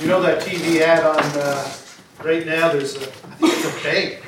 You 0.00 0.08
know 0.08 0.20
that 0.22 0.42
TV 0.42 0.80
ad 0.80 1.04
on 1.04 1.18
uh, 1.18 1.72
right 2.22 2.44
now? 2.44 2.72
There's 2.72 2.96
a, 2.96 3.02
I 3.02 3.34
think 3.36 3.52
it's 3.52 3.64
a 3.64 3.84
bank. 3.84 4.22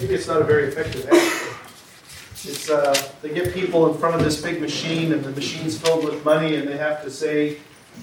Maybe 0.00 0.14
it's 0.14 0.26
not 0.26 0.42
a 0.42 0.44
very 0.44 0.64
effective 0.64 1.06
ad. 1.06 1.46
It's 2.48 2.68
uh, 2.68 2.94
they 3.22 3.30
get 3.30 3.54
people 3.54 3.90
in 3.92 3.98
front 3.98 4.14
of 4.16 4.22
this 4.22 4.42
big 4.42 4.60
machine, 4.60 5.12
and 5.12 5.24
the 5.24 5.30
machine's 5.30 5.78
filled 5.78 6.04
with 6.04 6.24
money, 6.24 6.56
and 6.56 6.68
they 6.68 6.76
have 6.76 7.02
to 7.04 7.10
say, 7.10 7.58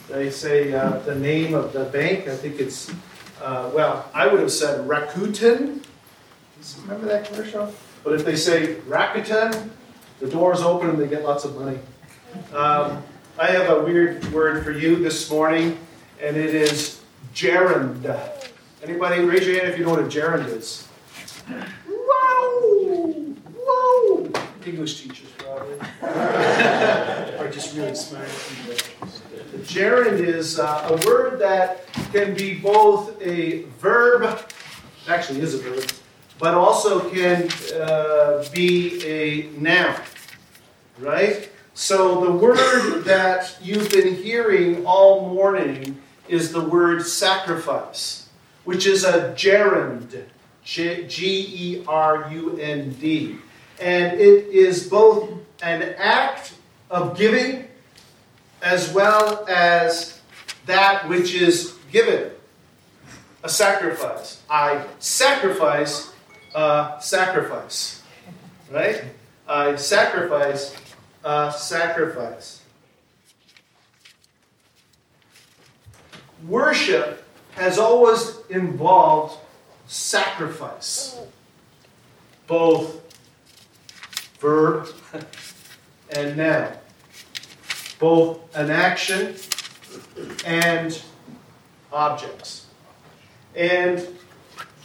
they 0.09 0.31
say 0.31 0.73
uh, 0.73 0.99
the 0.99 1.15
name 1.15 1.53
of 1.53 1.73
the 1.73 1.85
bank. 1.85 2.27
I 2.27 2.35
think 2.35 2.59
it's, 2.59 2.89
uh, 3.41 3.69
well, 3.73 4.09
I 4.13 4.27
would 4.27 4.39
have 4.39 4.51
said 4.51 4.87
Rakuten. 4.87 5.83
Remember 6.83 7.05
that 7.07 7.25
commercial? 7.25 7.73
But 8.03 8.13
if 8.13 8.25
they 8.25 8.35
say 8.35 8.75
Rakuten, 8.87 9.69
the 10.19 10.27
doors 10.27 10.61
open 10.61 10.89
and 10.89 10.99
they 10.99 11.07
get 11.07 11.23
lots 11.23 11.43
of 11.43 11.59
money. 11.59 11.79
Um, 12.53 13.03
I 13.37 13.47
have 13.47 13.69
a 13.69 13.83
weird 13.83 14.31
word 14.31 14.63
for 14.63 14.71
you 14.71 14.95
this 14.95 15.29
morning, 15.29 15.77
and 16.23 16.37
it 16.37 16.55
is 16.55 17.01
gerund. 17.33 18.05
Anybody 18.81 19.23
raise 19.23 19.45
your 19.45 19.59
hand 19.59 19.73
if 19.73 19.77
you 19.77 19.83
know 19.83 19.91
what 19.91 19.99
a 19.99 20.07
gerund 20.07 20.47
is? 20.47 20.87
Whoa! 21.85 23.11
Whoa! 23.57 24.31
English 24.65 25.01
teachers, 25.01 25.27
probably. 25.37 25.77
are 26.01 27.51
just 27.51 27.75
really 27.75 27.93
smart 27.93 28.29
people. 28.49 29.09
The 29.51 29.57
gerund 29.65 30.21
is 30.21 30.59
uh, 30.59 30.89
a 30.91 31.05
word 31.05 31.39
that 31.39 31.85
can 32.13 32.33
be 32.33 32.57
both 32.57 33.21
a 33.21 33.63
verb, 33.81 34.23
it 34.23 35.09
actually 35.09 35.41
is 35.41 35.53
a 35.55 35.57
verb, 35.57 35.91
but 36.39 36.53
also 36.53 37.09
can 37.09 37.49
uh, 37.75 38.45
be 38.53 39.05
a 39.05 39.49
noun, 39.59 39.99
right? 40.99 41.49
So 41.73 42.23
the 42.23 42.31
word 42.31 43.03
that 43.03 43.57
you've 43.61 43.89
been 43.91 44.15
hearing 44.15 44.85
all 44.85 45.27
morning 45.27 45.99
is 46.27 46.51
the 46.51 46.61
word 46.61 47.05
sacrifice, 47.05 48.29
which 48.63 48.85
is 48.85 49.03
a 49.03 49.33
gerund, 49.35 50.25
G 50.63 51.07
E 51.09 51.83
R 51.87 52.29
U 52.31 52.57
N 52.57 52.93
D. 52.93 53.37
And 53.79 54.19
it 54.19 54.47
is 54.47 54.87
both 54.87 55.29
an 55.61 55.95
act 55.97 56.53
of 56.89 57.17
giving 57.17 57.67
as 58.61 58.93
well 58.93 59.45
as 59.49 60.21
that 60.65 61.07
which 61.09 61.35
is 61.35 61.75
given. 61.91 62.31
A 63.43 63.49
sacrifice. 63.49 64.41
I 64.49 64.85
sacrifice 64.99 66.13
sacrifice. 67.01 68.01
Right? 68.71 69.03
I 69.47 69.75
sacrifice 69.75 70.75
sacrifice. 71.23 72.62
Worship 76.47 77.23
has 77.51 77.77
always 77.77 78.37
involved 78.49 79.37
sacrifice, 79.87 81.19
both 82.47 83.01
verb 84.39 84.89
and 86.15 86.35
noun, 86.37 86.73
both 87.99 88.39
an 88.55 88.71
action 88.71 89.35
and 90.45 91.01
objects. 91.91 92.67
And 93.55 94.05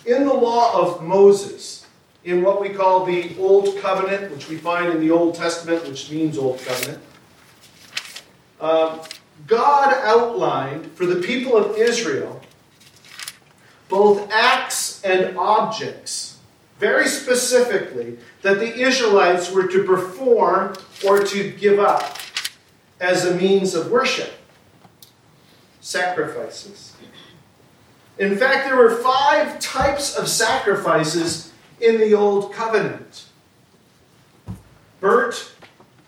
in 0.05 0.27
the 0.27 0.35
law 0.35 0.81
of 0.81 1.03
Moses, 1.03 1.87
in 2.25 2.43
what 2.43 2.61
we 2.61 2.69
call 2.69 3.05
the 3.05 3.37
Old 3.39 3.79
Covenant, 3.79 4.31
which 4.31 4.49
we 4.49 4.57
find 4.57 4.93
in 4.93 5.01
the 5.01 5.11
Old 5.11 5.35
Testament, 5.35 5.87
which 5.89 6.11
means 6.11 6.37
Old 6.37 6.61
Covenant, 6.61 7.03
um, 8.61 9.01
God 9.47 9.95
outlined 10.03 10.93
for 10.93 11.07
the 11.07 11.21
people 11.21 11.57
of 11.57 11.77
Israel 11.77 12.43
both 13.89 14.31
acts 14.31 15.03
and 15.03 15.37
objects, 15.39 16.39
very 16.79 17.09
specifically, 17.09 18.19
that 18.43 18.59
the 18.59 18.79
Israelites 18.79 19.51
were 19.51 19.67
to 19.67 19.83
perform 19.85 20.75
or 21.07 21.23
to 21.25 21.51
give 21.53 21.79
up 21.79 22.19
as 23.01 23.25
a 23.25 23.35
means 23.35 23.75
of 23.75 23.91
worship 23.91 24.33
sacrifices. 25.81 26.95
In 28.19 28.37
fact, 28.37 28.67
there 28.67 28.77
were 28.77 28.97
five 28.97 29.59
types 29.59 30.17
of 30.17 30.29
sacrifices 30.29 31.53
in 31.81 31.99
the 31.99 32.15
Old 32.15 32.53
Covenant 32.53 33.25
burnt, 35.01 35.53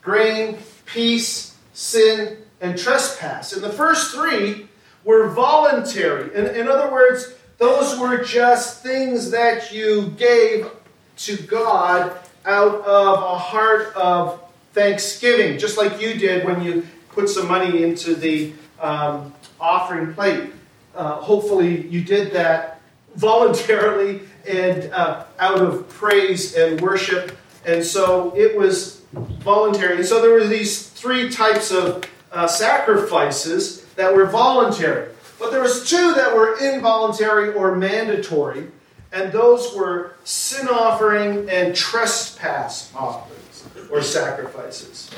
grain, 0.02 0.58
peace, 0.84 1.56
sin, 1.72 2.39
and 2.60 2.78
trespass. 2.78 3.52
And 3.52 3.62
the 3.62 3.72
first 3.72 4.14
three 4.14 4.68
were 5.04 5.28
voluntary. 5.30 6.34
In, 6.34 6.46
in 6.46 6.68
other 6.68 6.90
words, 6.90 7.34
those 7.58 7.98
were 7.98 8.22
just 8.22 8.82
things 8.82 9.30
that 9.30 9.72
you 9.72 10.14
gave 10.18 10.70
to 11.18 11.36
God 11.42 12.16
out 12.44 12.80
of 12.82 13.22
a 13.22 13.38
heart 13.38 13.94
of 13.94 14.42
thanksgiving, 14.72 15.58
just 15.58 15.76
like 15.76 16.00
you 16.00 16.14
did 16.14 16.44
when 16.44 16.62
you 16.62 16.86
put 17.10 17.28
some 17.28 17.48
money 17.48 17.82
into 17.82 18.14
the 18.14 18.52
um, 18.80 19.34
offering 19.60 20.14
plate. 20.14 20.50
Uh, 20.94 21.14
hopefully, 21.16 21.86
you 21.88 22.02
did 22.02 22.32
that 22.32 22.80
voluntarily 23.16 24.22
and 24.48 24.90
uh, 24.92 25.24
out 25.38 25.60
of 25.60 25.88
praise 25.88 26.56
and 26.56 26.80
worship. 26.80 27.36
And 27.66 27.84
so 27.84 28.34
it 28.36 28.56
was 28.56 29.02
voluntary. 29.12 29.96
And 29.96 30.06
so 30.06 30.22
there 30.22 30.30
were 30.30 30.46
these 30.46 30.88
three 30.88 31.28
types 31.30 31.70
of 31.70 32.04
uh, 32.32 32.46
sacrifices 32.46 33.84
that 33.96 34.14
were 34.14 34.26
voluntary. 34.26 35.08
But 35.38 35.50
there 35.50 35.62
was 35.62 35.88
two 35.88 36.14
that 36.14 36.34
were 36.34 36.58
involuntary 36.58 37.52
or 37.54 37.74
mandatory, 37.74 38.68
and 39.12 39.32
those 39.32 39.74
were 39.74 40.16
sin 40.24 40.68
offering 40.68 41.48
and 41.48 41.74
trespass 41.74 42.92
offerings 42.94 43.64
or 43.90 44.02
sacrifices. 44.02 45.10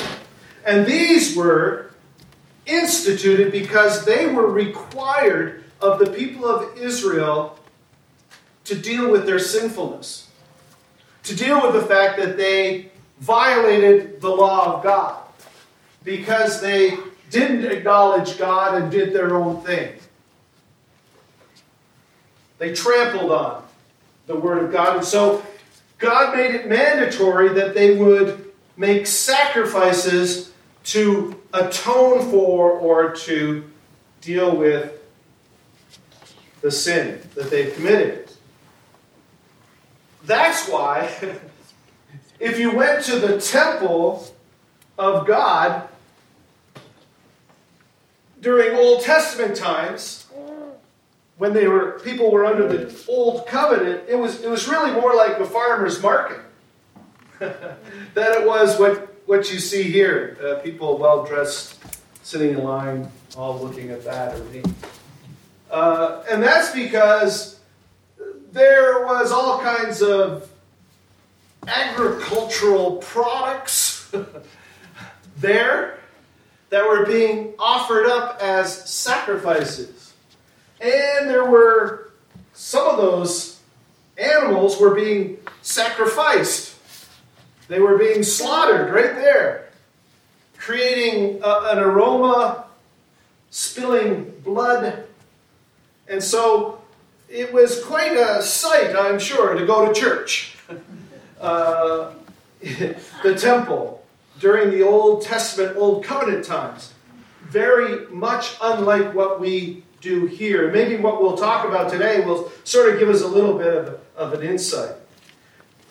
And 0.65 0.87
these 0.87 1.37
were 1.37 1.91
instituted 2.67 3.51
because 3.51 4.05
they 4.05 4.29
were 4.29 4.47
required 4.47 5.65
of 5.81 5.99
the 5.99 6.07
people 6.07 6.47
of 6.47 6.79
Israel 6.79 7.59
to 8.65 8.77
deal 8.77 9.11
with 9.11 9.27
their 9.27 9.41
sinfulness, 9.41 10.29
to 11.25 11.35
deal 11.35 11.61
with 11.61 11.75
the 11.75 11.87
fact 11.87 12.17
that 12.19 12.37
they 12.37 12.93
violated 13.19 14.21
the 14.21 14.31
law 14.31 14.77
of 14.77 14.85
God 14.85 15.23
because 16.05 16.61
they 16.61 16.97
didn't 17.31 17.65
acknowledge 17.65 18.39
God 18.39 18.81
and 18.81 18.91
did 18.91 19.13
their 19.13 19.35
own 19.35 19.63
thing. 19.63 19.95
They 22.59 22.73
trampled 22.75 23.33
on 23.33 23.65
the 24.27 24.37
Word 24.37 24.65
of 24.65 24.73
God. 24.73 24.99
And 24.99 25.05
so 25.05 25.45
God 25.99 26.37
made 26.37 26.55
it 26.55 26.69
mandatory 26.69 27.49
that 27.51 27.75
they 27.75 27.97
would 27.97 28.53
make 28.77 29.07
sacrifices 29.07 30.53
to 30.85 31.41
atone 31.53 32.31
for 32.31 32.73
or 32.73 33.13
to 33.15 33.65
deal 34.21 34.55
with 34.57 35.01
the 36.61 36.71
sin 36.71 37.21
that 37.35 37.51
they've 37.51 37.75
committed. 37.75 38.31
That's 40.25 40.69
why, 40.69 41.11
if 42.41 42.59
you 42.59 42.75
went 42.75 43.05
to 43.07 43.19
the 43.19 43.41
temple 43.41 44.27
of 44.99 45.27
God 45.27 45.89
during 48.43 48.77
Old 48.77 49.03
Testament 49.03 49.57
times, 49.57 50.27
when 51.39 51.55
they 51.55 51.67
were 51.67 51.99
people 52.05 52.31
were 52.31 52.45
under 52.45 52.69
the 52.69 53.05
old 53.09 53.47
covenant, 53.47 54.03
it 54.09 54.17
was 54.17 54.43
it 54.43 54.51
was 54.51 54.69
really 54.69 54.93
more 54.93 55.15
like 55.15 55.39
a 55.39 55.47
farmer's 55.47 56.03
market 56.03 56.41
than 57.39 57.57
it 58.15 58.47
was 58.47 58.79
what 58.79 59.17
what 59.27 59.51
you 59.53 59.59
see 59.59 59.85
here. 59.85 60.37
Uh, 60.43 60.61
people 60.61 60.99
well 60.99 61.25
dressed, 61.25 61.79
sitting 62.23 62.51
in 62.51 62.63
line, 62.63 63.11
all 63.37 63.59
looking 63.59 63.91
at 63.91 64.05
that 64.05 64.39
or 64.39 64.45
me. 64.45 64.63
Uh, 65.71 66.23
and 66.31 66.43
that's 66.43 66.73
because 66.73 67.59
there 68.53 69.07
was 69.07 69.33
all 69.33 69.61
kinds 69.61 70.03
of 70.03 70.51
agricultural 71.67 72.97
products 72.97 74.13
there 75.39 76.02
that 76.73 76.89
were 76.89 77.05
being 77.05 77.53
offered 77.59 78.07
up 78.07 78.39
as 78.41 78.89
sacrifices. 78.89 80.15
And 80.81 81.29
there 81.29 81.45
were 81.45 82.13
some 82.55 82.89
of 82.89 82.97
those 82.97 83.61
animals 84.17 84.81
were 84.81 84.95
being 84.95 85.37
sacrificed. 85.61 86.75
They 87.69 87.79
were 87.79 87.99
being 87.99 88.23
slaughtered 88.23 88.91
right 88.91 89.15
there, 89.15 89.69
creating 90.57 91.43
a, 91.45 91.73
an 91.73 91.79
aroma, 91.79 92.65
spilling 93.51 94.31
blood. 94.43 95.05
And 96.09 96.23
so 96.23 96.81
it 97.29 97.53
was 97.53 97.85
quite 97.85 98.17
a 98.17 98.41
sight, 98.41 98.97
I'm 98.97 99.19
sure, 99.19 99.53
to 99.53 99.67
go 99.67 99.87
to 99.87 99.93
church. 99.93 100.57
Uh, 101.41 102.13
the 102.61 103.35
temple 103.37 104.02
during 104.43 104.73
the 104.73 104.83
Old 104.83 105.23
Testament, 105.23 105.77
Old 105.77 106.05
Covenant 106.05 106.45
times, 106.45 106.93
very 107.43 108.07
much 108.09 108.57
unlike 108.61 109.15
what 109.15 109.39
we 109.39 109.85
do 110.01 110.27
here. 110.27 110.73
Maybe 110.73 110.97
what 110.97 111.23
we'll 111.23 111.37
talk 111.37 111.65
about 111.65 111.93
today 111.93 112.27
will 112.27 112.51
sort 112.65 112.93
of 112.93 112.99
give 112.99 113.09
us 113.09 113.23
a 113.23 113.29
little 113.29 113.57
bit 113.57 113.73
of, 113.73 114.01
of 114.17 114.33
an 114.33 114.43
insight. 114.43 114.97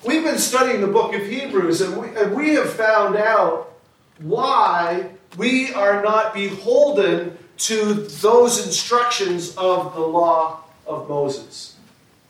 We've 0.05 0.25
been 0.25 0.37
studying 0.37 0.81
the 0.81 0.87
book 0.87 1.15
of 1.15 1.21
Hebrews, 1.21 1.79
and 1.79 1.95
we, 1.95 2.09
and 2.09 2.35
we 2.35 2.49
have 2.55 2.69
found 2.73 3.15
out 3.15 3.73
why 4.19 5.11
we 5.37 5.73
are 5.73 6.03
not 6.03 6.33
beholden 6.33 7.37
to 7.59 7.93
those 7.93 8.65
instructions 8.65 9.55
of 9.55 9.95
the 9.95 10.01
law 10.01 10.65
of 10.85 11.07
Moses, 11.07 11.77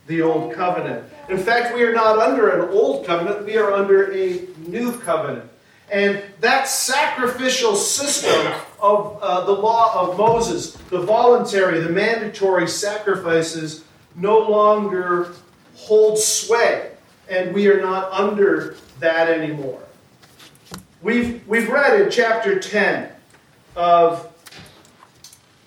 the 0.05 0.21
old 0.21 0.53
covenant. 0.53 1.03
In 1.29 1.39
fact, 1.39 1.73
we 1.73 1.81
are 1.81 1.93
not 1.93 2.19
under 2.19 2.49
an 2.49 2.69
old 2.69 3.07
covenant, 3.07 3.43
we 3.43 3.57
are 3.57 3.73
under 3.73 4.13
a 4.13 4.45
new 4.67 4.95
covenant. 4.99 5.50
And 5.91 6.23
that 6.39 6.69
sacrificial 6.69 7.75
system 7.75 8.53
of 8.79 9.19
uh, 9.21 9.45
the 9.45 9.51
law 9.51 10.09
of 10.09 10.17
Moses, 10.17 10.71
the 10.89 11.01
voluntary, 11.01 11.81
the 11.81 11.89
mandatory 11.89 12.67
sacrifices, 12.67 13.83
no 14.15 14.39
longer 14.39 15.33
hold 15.75 16.17
sway. 16.17 16.91
And 17.29 17.53
we 17.53 17.67
are 17.67 17.81
not 17.81 18.11
under 18.13 18.77
that 18.99 19.29
anymore. 19.29 19.81
We've, 21.01 21.45
we've 21.45 21.67
read 21.67 21.99
in 21.99 22.09
chapter 22.09 22.57
10 22.57 23.11
of 23.75 24.31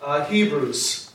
uh, 0.01 0.25
Hebrews 0.25 1.11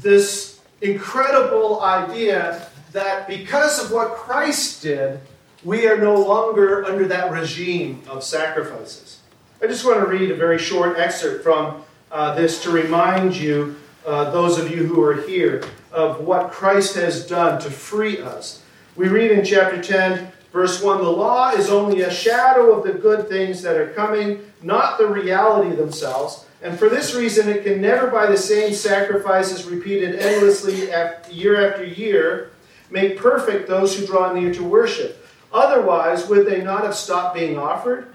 this 0.00 0.60
incredible 0.80 1.80
idea 1.82 2.66
that 2.92 3.28
because 3.28 3.84
of 3.84 3.92
what 3.92 4.14
Christ 4.14 4.82
did, 4.82 5.20
we 5.64 5.86
are 5.86 5.96
no 5.96 6.16
longer 6.16 6.84
under 6.84 7.06
that 7.08 7.30
regime 7.30 8.02
of 8.08 8.24
sacrifices. 8.24 9.20
I 9.62 9.66
just 9.66 9.84
want 9.84 10.00
to 10.00 10.06
read 10.06 10.30
a 10.30 10.36
very 10.36 10.58
short 10.58 10.98
excerpt 10.98 11.44
from 11.44 11.84
uh, 12.10 12.34
this 12.34 12.62
to 12.64 12.70
remind 12.70 13.36
you, 13.36 13.76
uh, 14.04 14.30
those 14.32 14.58
of 14.58 14.70
you 14.70 14.84
who 14.84 15.00
are 15.02 15.22
here, 15.22 15.62
of 15.92 16.20
what 16.20 16.50
Christ 16.50 16.96
has 16.96 17.26
done 17.26 17.60
to 17.60 17.70
free 17.70 18.20
us. 18.20 18.62
We 18.96 19.08
read 19.08 19.30
in 19.30 19.44
chapter 19.44 19.80
10, 19.80 20.32
verse 20.52 20.82
1 20.82 20.98
The 20.98 21.08
law 21.08 21.50
is 21.50 21.70
only 21.70 22.02
a 22.02 22.10
shadow 22.10 22.72
of 22.72 22.84
the 22.84 22.98
good 22.98 23.28
things 23.28 23.62
that 23.62 23.76
are 23.76 23.90
coming, 23.90 24.44
not 24.62 24.98
the 24.98 25.06
reality 25.06 25.76
themselves. 25.76 26.44
And 26.60 26.78
for 26.78 26.88
this 26.88 27.14
reason, 27.14 27.48
it 27.48 27.64
can 27.64 27.80
never, 27.80 28.08
by 28.08 28.26
the 28.26 28.36
same 28.36 28.74
sacrifices 28.74 29.64
repeated 29.64 30.16
endlessly 30.20 30.88
year 31.30 31.70
after 31.70 31.84
year, 31.84 32.50
make 32.90 33.16
perfect 33.16 33.68
those 33.68 33.96
who 33.96 34.06
draw 34.06 34.32
near 34.32 34.52
to 34.54 34.64
worship. 34.64 35.21
Otherwise, 35.52 36.28
would 36.28 36.46
they 36.46 36.62
not 36.62 36.84
have 36.84 36.94
stopped 36.94 37.34
being 37.34 37.58
offered? 37.58 38.06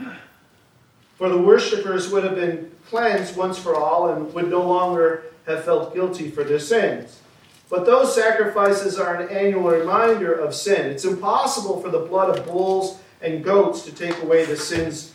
For 1.18 1.30
the 1.30 1.38
worshippers 1.38 2.10
would 2.10 2.24
have 2.24 2.36
been 2.36 2.72
cleansed 2.89 3.36
once 3.36 3.57
for 3.57 3.75
all 3.75 4.10
and 4.10 4.34
would 4.34 4.50
no 4.50 4.63
longer 4.63 5.24
have 5.45 5.63
felt 5.63 5.94
guilty 5.94 6.30
for 6.30 6.44
their 6.44 6.60
sins. 6.60 7.22
But 7.69 7.86
those 7.86 8.16
sacrifices 8.16 8.98
are 8.98 9.16
an 9.16 9.30
annual 9.30 9.69
reminder 9.69 10.34
of 10.34 10.56
sin. 10.56 10.89
It's 10.89 11.06
impossible 11.06 11.81
for 11.81 11.89
the 11.89 12.00
blood 12.00 12.38
of 12.38 12.45
bulls 12.45 13.00
and 13.22 13.44
goats 13.44 13.81
to 13.84 13.92
take 13.92 14.22
away 14.22 14.45
the 14.45 14.56
sins 14.56 15.13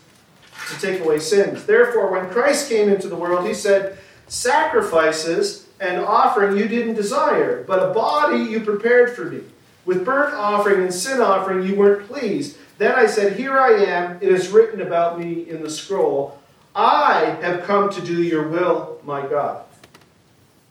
to 0.70 0.80
take 0.80 1.00
away 1.00 1.18
sins. 1.18 1.64
Therefore, 1.64 2.10
when 2.10 2.30
Christ 2.30 2.68
came 2.68 2.88
into 2.88 3.08
the 3.08 3.16
world, 3.16 3.46
he 3.46 3.54
said, 3.54 3.98
"Sacrifices 4.28 5.66
and 5.80 6.00
offering 6.00 6.56
you 6.56 6.68
didn't 6.68 6.94
desire, 6.94 7.64
but 7.66 7.82
a 7.82 7.92
body 7.92 8.38
you 8.38 8.60
prepared 8.60 9.16
for 9.16 9.24
me." 9.24 9.42
With 9.84 10.04
burnt 10.04 10.34
offering 10.34 10.82
and 10.82 10.94
sin 10.94 11.20
offering 11.20 11.66
you 11.66 11.74
weren't 11.74 12.06
pleased. 12.06 12.56
Then 12.78 12.94
I 12.94 13.06
said, 13.06 13.36
Here 13.36 13.58
I 13.58 13.72
am, 13.84 14.16
it 14.20 14.28
is 14.28 14.50
written 14.50 14.80
about 14.80 15.18
me 15.18 15.48
in 15.48 15.62
the 15.62 15.70
scroll. 15.70 16.38
I 16.74 17.36
have 17.42 17.64
come 17.64 17.90
to 17.90 18.00
do 18.00 18.22
your 18.22 18.48
will, 18.48 19.00
my 19.04 19.26
God. 19.26 19.64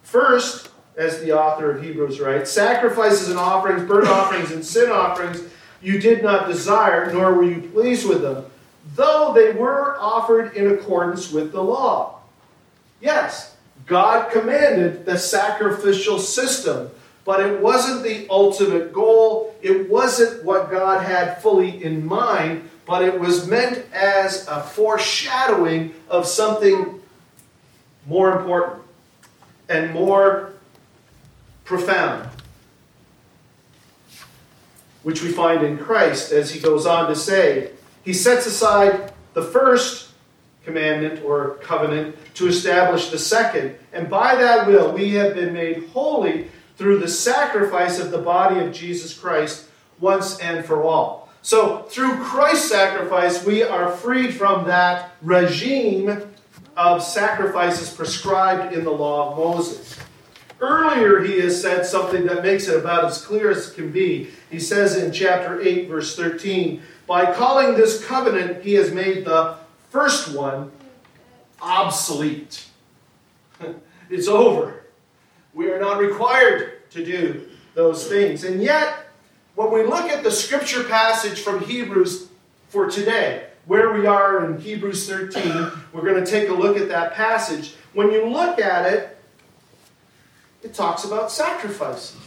First, 0.01 0.69
as 0.97 1.21
the 1.21 1.31
author 1.31 1.71
of 1.71 1.83
Hebrews 1.83 2.19
writes, 2.19 2.51
sacrifices 2.51 3.29
and 3.29 3.39
offerings, 3.39 3.87
burnt 3.87 4.07
offerings 4.07 4.51
and 4.51 4.65
sin 4.65 4.89
offerings 4.89 5.41
you 5.81 5.99
did 5.99 6.23
not 6.23 6.47
desire, 6.47 7.11
nor 7.11 7.33
were 7.33 7.43
you 7.43 7.61
pleased 7.69 8.07
with 8.07 8.21
them, 8.21 8.45
though 8.95 9.33
they 9.33 9.51
were 9.51 9.97
offered 9.99 10.55
in 10.55 10.71
accordance 10.71 11.31
with 11.31 11.51
the 11.51 11.63
law. 11.63 12.19
Yes, 12.99 13.55
God 13.87 14.31
commanded 14.31 15.05
the 15.05 15.17
sacrificial 15.17 16.19
system 16.19 16.91
but 17.31 17.39
it 17.39 17.61
wasn't 17.61 18.03
the 18.03 18.27
ultimate 18.29 18.91
goal. 18.91 19.55
It 19.61 19.89
wasn't 19.89 20.43
what 20.43 20.69
God 20.69 21.01
had 21.01 21.41
fully 21.41 21.81
in 21.81 22.05
mind, 22.05 22.69
but 22.85 23.05
it 23.05 23.17
was 23.17 23.47
meant 23.47 23.85
as 23.93 24.45
a 24.49 24.61
foreshadowing 24.61 25.93
of 26.09 26.27
something 26.27 26.99
more 28.05 28.37
important 28.37 28.83
and 29.69 29.93
more 29.93 30.51
profound, 31.63 32.27
which 35.03 35.23
we 35.23 35.31
find 35.31 35.63
in 35.63 35.77
Christ 35.77 36.33
as 36.33 36.51
he 36.51 36.59
goes 36.59 36.85
on 36.85 37.07
to 37.07 37.15
say, 37.15 37.71
he 38.03 38.11
sets 38.11 38.45
aside 38.45 39.13
the 39.35 39.41
first 39.41 40.11
commandment 40.65 41.23
or 41.23 41.51
covenant 41.61 42.17
to 42.33 42.49
establish 42.49 43.09
the 43.09 43.17
second, 43.17 43.75
and 43.93 44.09
by 44.09 44.35
that 44.35 44.67
will 44.67 44.91
we 44.91 45.11
have 45.13 45.33
been 45.33 45.53
made 45.53 45.87
holy 45.93 46.47
through 46.81 46.97
the 46.97 47.07
sacrifice 47.07 47.99
of 47.99 48.09
the 48.09 48.17
body 48.17 48.59
of 48.59 48.73
Jesus 48.73 49.13
Christ 49.15 49.67
once 49.99 50.39
and 50.39 50.65
for 50.65 50.81
all. 50.81 51.29
So, 51.43 51.83
through 51.83 52.17
Christ's 52.23 52.71
sacrifice, 52.71 53.45
we 53.45 53.61
are 53.61 53.91
freed 53.91 54.33
from 54.33 54.65
that 54.65 55.11
regime 55.21 56.23
of 56.75 57.03
sacrifices 57.03 57.93
prescribed 57.93 58.73
in 58.73 58.83
the 58.83 58.89
law 58.89 59.29
of 59.29 59.37
Moses. 59.37 59.95
Earlier, 60.59 61.21
he 61.21 61.39
has 61.41 61.61
said 61.61 61.85
something 61.85 62.25
that 62.25 62.41
makes 62.41 62.67
it 62.67 62.79
about 62.79 63.05
as 63.05 63.23
clear 63.23 63.51
as 63.51 63.69
it 63.69 63.75
can 63.75 63.91
be. 63.91 64.31
He 64.49 64.59
says 64.59 64.97
in 64.97 65.11
chapter 65.11 65.61
8, 65.61 65.87
verse 65.87 66.15
13, 66.15 66.81
By 67.05 67.31
calling 67.31 67.75
this 67.75 68.03
covenant, 68.03 68.63
he 68.63 68.73
has 68.73 68.91
made 68.91 69.23
the 69.23 69.55
first 69.91 70.35
one 70.35 70.71
obsolete. 71.61 72.65
it's 74.09 74.27
over. 74.27 74.80
We 75.53 75.69
are 75.71 75.79
not 75.79 75.99
required 75.99 76.89
to 76.91 77.05
do 77.05 77.47
those 77.73 78.07
things. 78.07 78.43
And 78.43 78.61
yet, 78.61 79.07
when 79.55 79.71
we 79.71 79.83
look 79.83 80.09
at 80.09 80.23
the 80.23 80.31
scripture 80.31 80.83
passage 80.83 81.41
from 81.41 81.63
Hebrews 81.63 82.27
for 82.69 82.89
today, 82.89 83.47
where 83.65 83.93
we 83.93 84.05
are 84.05 84.45
in 84.45 84.59
Hebrews 84.59 85.07
13, 85.07 85.71
we're 85.93 86.01
going 86.01 86.23
to 86.23 86.29
take 86.29 86.49
a 86.49 86.53
look 86.53 86.77
at 86.77 86.89
that 86.89 87.13
passage. 87.13 87.75
When 87.93 88.11
you 88.11 88.25
look 88.25 88.59
at 88.59 88.91
it, 88.91 89.17
it 90.63 90.73
talks 90.73 91.03
about 91.03 91.31
sacrifices. 91.31 92.17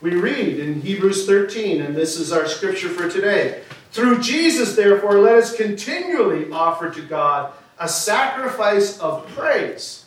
We 0.00 0.14
read 0.16 0.58
in 0.58 0.82
Hebrews 0.82 1.26
13, 1.26 1.80
and 1.80 1.96
this 1.96 2.18
is 2.18 2.30
our 2.30 2.46
scripture 2.46 2.90
for 2.90 3.08
today. 3.08 3.62
Through 3.90 4.20
Jesus, 4.20 4.76
therefore, 4.76 5.18
let 5.18 5.36
us 5.36 5.56
continually 5.56 6.50
offer 6.50 6.90
to 6.90 7.00
God 7.00 7.52
a 7.78 7.88
sacrifice 7.88 8.98
of 8.98 9.26
praise 9.28 10.03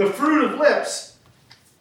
the 0.00 0.06
fruit 0.06 0.46
of 0.46 0.58
lips 0.58 1.16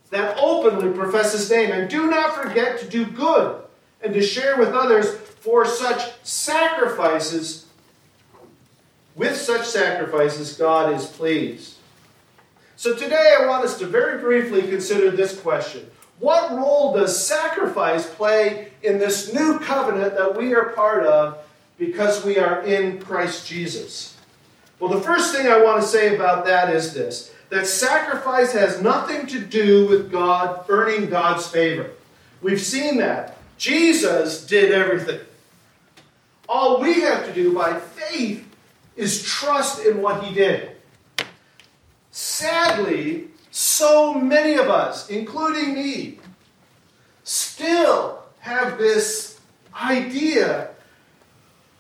that 0.09 0.37
openly 0.37 0.91
profess 0.91 1.31
his 1.31 1.49
name. 1.49 1.71
And 1.71 1.89
do 1.89 2.09
not 2.09 2.35
forget 2.35 2.77
to 2.79 2.85
do 2.85 3.05
good 3.05 3.61
and 4.03 4.13
to 4.13 4.21
share 4.21 4.57
with 4.57 4.73
others, 4.73 5.15
for 5.15 5.65
such 5.65 6.11
sacrifices, 6.23 7.65
with 9.15 9.37
such 9.37 9.65
sacrifices, 9.65 10.57
God 10.57 10.93
is 10.93 11.05
pleased. 11.05 11.77
So 12.75 12.93
today 12.93 13.37
I 13.39 13.45
want 13.45 13.63
us 13.63 13.79
to 13.79 13.85
very 13.85 14.19
briefly 14.19 14.63
consider 14.63 15.11
this 15.11 15.39
question. 15.39 15.89
What 16.19 16.51
role 16.51 16.93
does 16.93 17.25
sacrifice 17.25 18.05
play 18.05 18.73
in 18.83 18.99
this 18.99 19.33
new 19.33 19.59
covenant 19.59 20.15
that 20.15 20.35
we 20.35 20.53
are 20.53 20.69
part 20.71 21.05
of 21.05 21.37
because 21.77 22.25
we 22.25 22.37
are 22.37 22.63
in 22.63 22.99
Christ 22.99 23.47
Jesus? 23.47 24.17
Well, 24.77 24.91
the 24.91 24.99
first 24.99 25.33
thing 25.33 25.47
I 25.47 25.61
want 25.61 25.81
to 25.81 25.87
say 25.87 26.15
about 26.15 26.45
that 26.47 26.73
is 26.73 26.93
this 26.93 27.31
that 27.49 27.67
sacrifice 27.67 28.53
has 28.53 28.81
nothing 28.81 29.27
to 29.27 29.39
do 29.39 29.87
with 29.87 30.11
God 30.11 30.65
earning 30.69 31.09
God's 31.09 31.47
favor. 31.47 31.91
We've 32.41 32.61
seen 32.61 32.97
that. 32.97 33.37
Jesus 33.57 34.45
did 34.45 34.71
everything. 34.71 35.19
All 36.47 36.79
we 36.79 37.01
have 37.01 37.25
to 37.25 37.33
do 37.33 37.53
by 37.53 37.79
faith 37.79 38.47
is 38.95 39.23
trust 39.23 39.85
in 39.85 40.01
what 40.01 40.23
he 40.23 40.33
did. 40.33 40.71
Sadly, 42.11 43.27
so 43.51 44.13
many 44.13 44.55
of 44.55 44.69
us, 44.69 45.09
including 45.09 45.73
me, 45.73 46.19
still 47.23 48.23
have 48.39 48.77
this 48.77 49.39
idea 49.75 50.69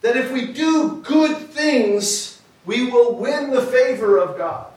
that 0.01 0.15
if 0.15 0.31
we 0.31 0.53
do 0.53 1.01
good 1.03 1.37
things, 1.49 2.41
we 2.65 2.89
will 2.89 3.15
win 3.15 3.51
the 3.51 3.61
favor 3.61 4.17
of 4.17 4.37
God. 4.37 4.68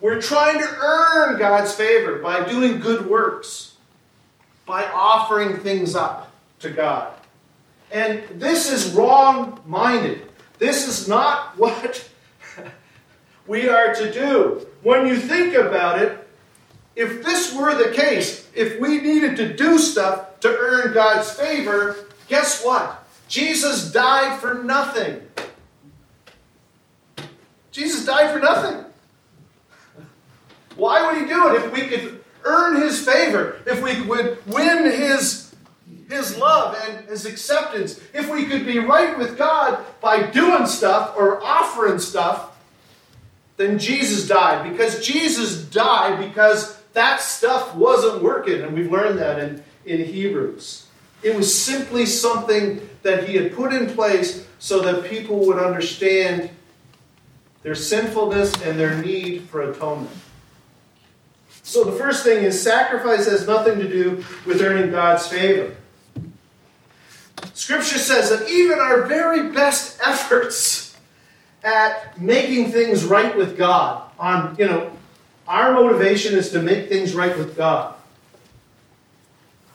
We're 0.00 0.20
trying 0.20 0.58
to 0.58 0.76
earn 0.80 1.38
God's 1.38 1.74
favor 1.74 2.18
by 2.18 2.48
doing 2.48 2.80
good 2.80 3.06
works, 3.06 3.74
by 4.64 4.84
offering 4.86 5.58
things 5.58 5.94
up 5.94 6.32
to 6.60 6.70
God. 6.70 7.12
And 7.92 8.22
this 8.40 8.70
is 8.70 8.92
wrong 8.94 9.60
minded. 9.66 10.22
This 10.58 10.88
is 10.88 11.08
not 11.08 11.58
what 11.58 12.08
we 13.46 13.68
are 13.68 13.94
to 13.94 14.12
do. 14.12 14.66
When 14.82 15.06
you 15.06 15.16
think 15.16 15.54
about 15.54 16.00
it, 16.00 16.16
if 16.96 17.22
this 17.24 17.54
were 17.54 17.74
the 17.74 17.92
case, 17.94 18.48
if 18.54 18.80
we 18.80 19.00
needed 19.00 19.36
to 19.36 19.54
do 19.54 19.78
stuff 19.78 20.40
to 20.40 20.48
earn 20.48 20.92
God's 20.92 21.30
favor, 21.30 22.06
guess 22.28 22.64
what? 22.64 23.06
Jesus 23.28 23.92
died 23.92 24.40
for 24.40 24.54
nothing. 24.54 25.22
Jesus 27.70 28.04
died 28.04 28.32
for 28.32 28.40
nothing. 28.40 28.84
Why 30.76 31.06
would 31.06 31.20
he 31.20 31.26
do 31.28 31.48
it 31.48 31.64
if 31.64 31.72
we 31.72 31.82
could 31.88 32.24
earn 32.44 32.80
his 32.80 33.04
favor, 33.04 33.60
if 33.66 33.82
we 33.82 34.00
would 34.02 34.38
win 34.46 34.84
his, 34.84 35.54
his 36.08 36.36
love 36.36 36.76
and 36.86 37.06
his 37.08 37.26
acceptance, 37.26 38.00
if 38.14 38.30
we 38.30 38.46
could 38.46 38.64
be 38.64 38.78
right 38.78 39.18
with 39.18 39.36
God 39.36 39.84
by 40.00 40.22
doing 40.30 40.66
stuff 40.66 41.14
or 41.16 41.42
offering 41.42 41.98
stuff, 41.98 42.56
then 43.56 43.78
Jesus 43.78 44.26
died. 44.26 44.70
Because 44.70 45.06
Jesus 45.06 45.64
died 45.64 46.18
because 46.18 46.78
that 46.94 47.20
stuff 47.20 47.74
wasn't 47.74 48.22
working, 48.22 48.62
and 48.62 48.74
we've 48.74 48.90
learned 48.90 49.18
that 49.18 49.38
in, 49.38 49.62
in 49.84 50.04
Hebrews. 50.04 50.86
It 51.22 51.36
was 51.36 51.54
simply 51.54 52.06
something 52.06 52.88
that 53.02 53.28
he 53.28 53.36
had 53.36 53.54
put 53.54 53.72
in 53.72 53.90
place 53.90 54.46
so 54.58 54.80
that 54.80 55.08
people 55.08 55.46
would 55.46 55.58
understand 55.58 56.50
their 57.62 57.74
sinfulness 57.74 58.52
and 58.62 58.78
their 58.78 58.96
need 59.02 59.42
for 59.42 59.70
atonement. 59.70 60.16
So 61.62 61.84
the 61.84 61.92
first 61.92 62.24
thing 62.24 62.44
is 62.44 62.60
sacrifice 62.60 63.26
has 63.26 63.46
nothing 63.46 63.78
to 63.78 63.88
do 63.88 64.24
with 64.46 64.60
earning 64.60 64.90
God's 64.90 65.26
favor. 65.26 65.76
Scripture 67.54 67.98
says 67.98 68.30
that 68.30 68.48
even 68.48 68.78
our 68.78 69.02
very 69.02 69.52
best 69.52 70.00
efforts 70.04 70.96
at 71.62 72.20
making 72.20 72.72
things 72.72 73.04
right 73.04 73.36
with 73.36 73.56
God, 73.56 74.10
on, 74.18 74.56
you 74.58 74.66
know, 74.66 74.90
our 75.46 75.72
motivation 75.72 76.34
is 76.34 76.50
to 76.50 76.62
make 76.62 76.88
things 76.88 77.14
right 77.14 77.36
with 77.36 77.56
God, 77.56 77.94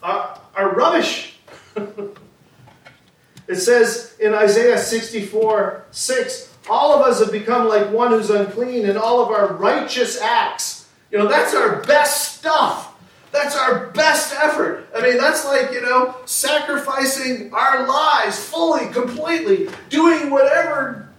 are, 0.01 0.39
are 0.55 0.73
rubbish. 0.73 1.37
it 3.47 3.55
says 3.55 4.15
in 4.19 4.33
Isaiah 4.33 4.77
64 4.77 5.85
6, 5.91 6.53
all 6.69 6.93
of 6.93 7.01
us 7.01 7.19
have 7.19 7.31
become 7.31 7.67
like 7.67 7.91
one 7.91 8.11
who's 8.11 8.29
unclean, 8.29 8.89
and 8.89 8.97
all 8.97 9.21
of 9.21 9.29
our 9.29 9.53
righteous 9.53 10.19
acts, 10.19 10.84
you 11.11 11.17
know, 11.17 11.27
that's 11.27 11.53
our 11.53 11.81
best 11.83 12.37
stuff. 12.37 12.93
That's 13.31 13.55
our 13.55 13.87
best 13.87 14.33
effort. 14.33 14.87
I 14.95 15.01
mean, 15.01 15.17
that's 15.17 15.45
like, 15.45 15.71
you 15.71 15.81
know, 15.81 16.15
sacrificing 16.25 17.53
our 17.53 17.87
lives 17.87 18.39
fully, 18.39 18.87
completely, 18.93 19.69
doing 19.89 20.29
whatever 20.29 21.09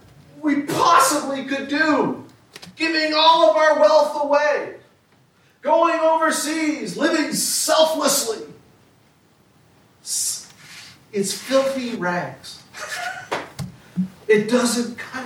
we 0.41 0.63
possibly 0.63 1.45
could 1.45 1.69
do, 1.69 2.25
giving 2.77 3.13
all 3.15 3.51
of 3.51 3.57
our 3.57 3.79
wealth 3.81 4.23
away, 4.23 4.77
going 5.61 5.99
overseas, 6.01 6.97
living 6.97 7.33
selflessly. 7.35 8.47
It's 11.13 11.33
filthy 11.33 11.97
rags. 11.97 12.63
It 14.29 14.51
doesn't 14.51 14.99
cut. 14.99 15.26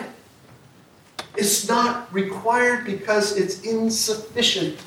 It's 1.41 1.67
not 1.67 2.13
required 2.13 2.85
because 2.85 3.35
it's 3.35 3.63
insufficient. 3.63 4.79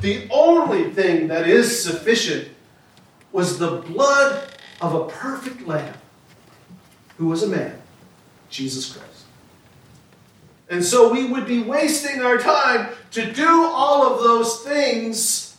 The 0.00 0.28
only 0.30 0.92
thing 0.92 1.26
that 1.26 1.48
is 1.48 1.82
sufficient 1.82 2.48
was 3.32 3.58
the 3.58 3.78
blood 3.78 4.48
of 4.80 4.94
a 4.94 5.08
perfect 5.08 5.66
lamb 5.66 5.96
who 7.18 7.26
was 7.26 7.42
a 7.42 7.48
man, 7.48 7.76
Jesus 8.48 8.92
Christ. 8.92 9.24
And 10.70 10.84
so 10.84 11.12
we 11.12 11.26
would 11.26 11.48
be 11.48 11.64
wasting 11.64 12.22
our 12.22 12.38
time 12.38 12.90
to 13.10 13.32
do 13.32 13.64
all 13.64 14.06
of 14.06 14.22
those 14.22 14.60
things 14.60 15.56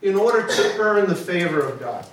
in 0.00 0.14
order 0.14 0.46
to 0.46 0.76
earn 0.78 1.08
the 1.08 1.16
favor 1.16 1.58
of 1.58 1.80
God. 1.80 2.06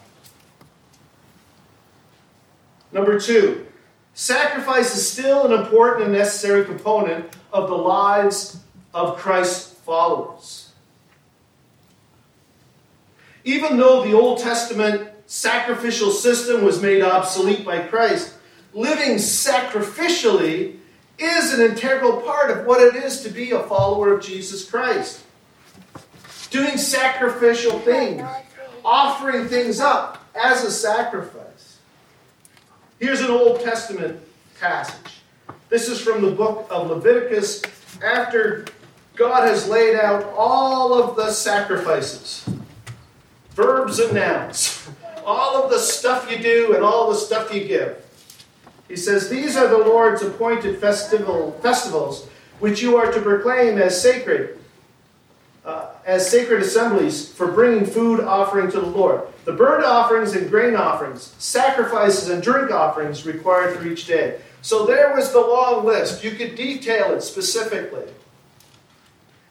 Number 2.91 3.19
two, 3.19 3.67
Sacrifice 4.13 4.95
is 4.95 5.09
still 5.09 5.45
an 5.45 5.59
important 5.59 6.05
and 6.05 6.13
necessary 6.13 6.65
component 6.65 7.25
of 7.53 7.69
the 7.69 7.77
lives 7.77 8.59
of 8.93 9.17
Christ's 9.17 9.73
followers. 9.79 10.71
Even 13.43 13.77
though 13.77 14.03
the 14.03 14.13
Old 14.13 14.39
Testament 14.39 15.09
sacrificial 15.25 16.11
system 16.11 16.63
was 16.63 16.81
made 16.81 17.01
obsolete 17.01 17.65
by 17.65 17.79
Christ, 17.79 18.35
living 18.73 19.15
sacrificially 19.15 20.75
is 21.17 21.53
an 21.53 21.61
integral 21.61 22.21
part 22.21 22.51
of 22.51 22.65
what 22.65 22.81
it 22.81 22.95
is 22.95 23.21
to 23.21 23.29
be 23.29 23.51
a 23.51 23.63
follower 23.63 24.13
of 24.13 24.23
Jesus 24.23 24.69
Christ. 24.69 25.23
Doing 26.49 26.77
sacrificial 26.77 27.79
things, 27.79 28.23
offering 28.83 29.47
things 29.47 29.79
up 29.79 30.25
as 30.35 30.63
a 30.63 30.71
sacrifice. 30.71 31.50
Here's 33.01 33.21
an 33.21 33.31
Old 33.31 33.61
Testament 33.61 34.21
passage. 34.59 35.23
This 35.69 35.89
is 35.89 35.99
from 35.99 36.21
the 36.21 36.29
book 36.29 36.67
of 36.69 36.87
Leviticus 36.87 37.63
after 37.99 38.67
God 39.15 39.47
has 39.47 39.67
laid 39.67 39.95
out 39.95 40.31
all 40.37 40.93
of 40.93 41.15
the 41.15 41.31
sacrifices 41.31 42.47
verbs 43.55 43.97
and 43.97 44.13
nouns, 44.13 44.87
all 45.25 45.63
of 45.63 45.71
the 45.71 45.79
stuff 45.79 46.29
you 46.29 46.37
do 46.37 46.75
and 46.75 46.83
all 46.83 47.09
the 47.09 47.17
stuff 47.17 47.51
you 47.51 47.65
give. 47.65 48.05
He 48.87 48.95
says, 48.95 49.29
These 49.29 49.57
are 49.57 49.67
the 49.67 49.79
Lord's 49.79 50.21
appointed 50.21 50.77
festival, 50.77 51.53
festivals 51.63 52.27
which 52.59 52.83
you 52.83 52.97
are 52.97 53.11
to 53.11 53.19
proclaim 53.19 53.79
as 53.79 53.99
sacred 53.99 54.59
uh, 55.65 55.90
as 56.05 56.29
sacred 56.29 56.61
assemblies 56.61 57.29
for 57.29 57.47
bringing 57.47 57.85
food 57.85 58.19
offering 58.21 58.71
to 58.71 58.79
the 58.79 58.87
Lord. 58.87 59.21
The 59.45 59.53
burnt 59.53 59.83
offerings 59.83 60.33
and 60.33 60.49
grain 60.49 60.75
offerings, 60.75 61.33
sacrifices 61.37 62.29
and 62.29 62.41
drink 62.41 62.71
offerings 62.71 63.25
required 63.25 63.77
for 63.77 63.87
each 63.87 64.05
day. 64.05 64.39
So 64.61 64.85
there 64.85 65.13
was 65.15 65.31
the 65.31 65.39
long 65.39 65.85
list. 65.85 66.23
You 66.23 66.31
could 66.31 66.55
detail 66.55 67.13
it 67.13 67.21
specifically. 67.21 68.05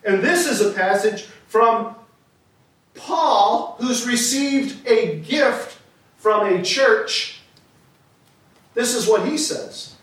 And 0.04 0.22
this 0.22 0.46
is 0.46 0.60
a 0.60 0.72
passage 0.72 1.24
from 1.48 1.94
Paul, 2.94 3.76
who's 3.80 4.06
received 4.06 4.86
a 4.86 5.18
gift 5.20 5.78
from 6.16 6.46
a 6.46 6.62
church. 6.62 7.40
This 8.74 8.94
is 8.94 9.08
what 9.08 9.26
he 9.26 9.36
says 9.36 9.96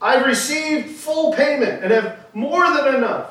I've 0.00 0.26
received 0.26 0.90
full 0.90 1.32
payment 1.32 1.82
and 1.82 1.92
have 1.92 2.26
more 2.34 2.72
than 2.72 2.94
enough. 2.94 3.30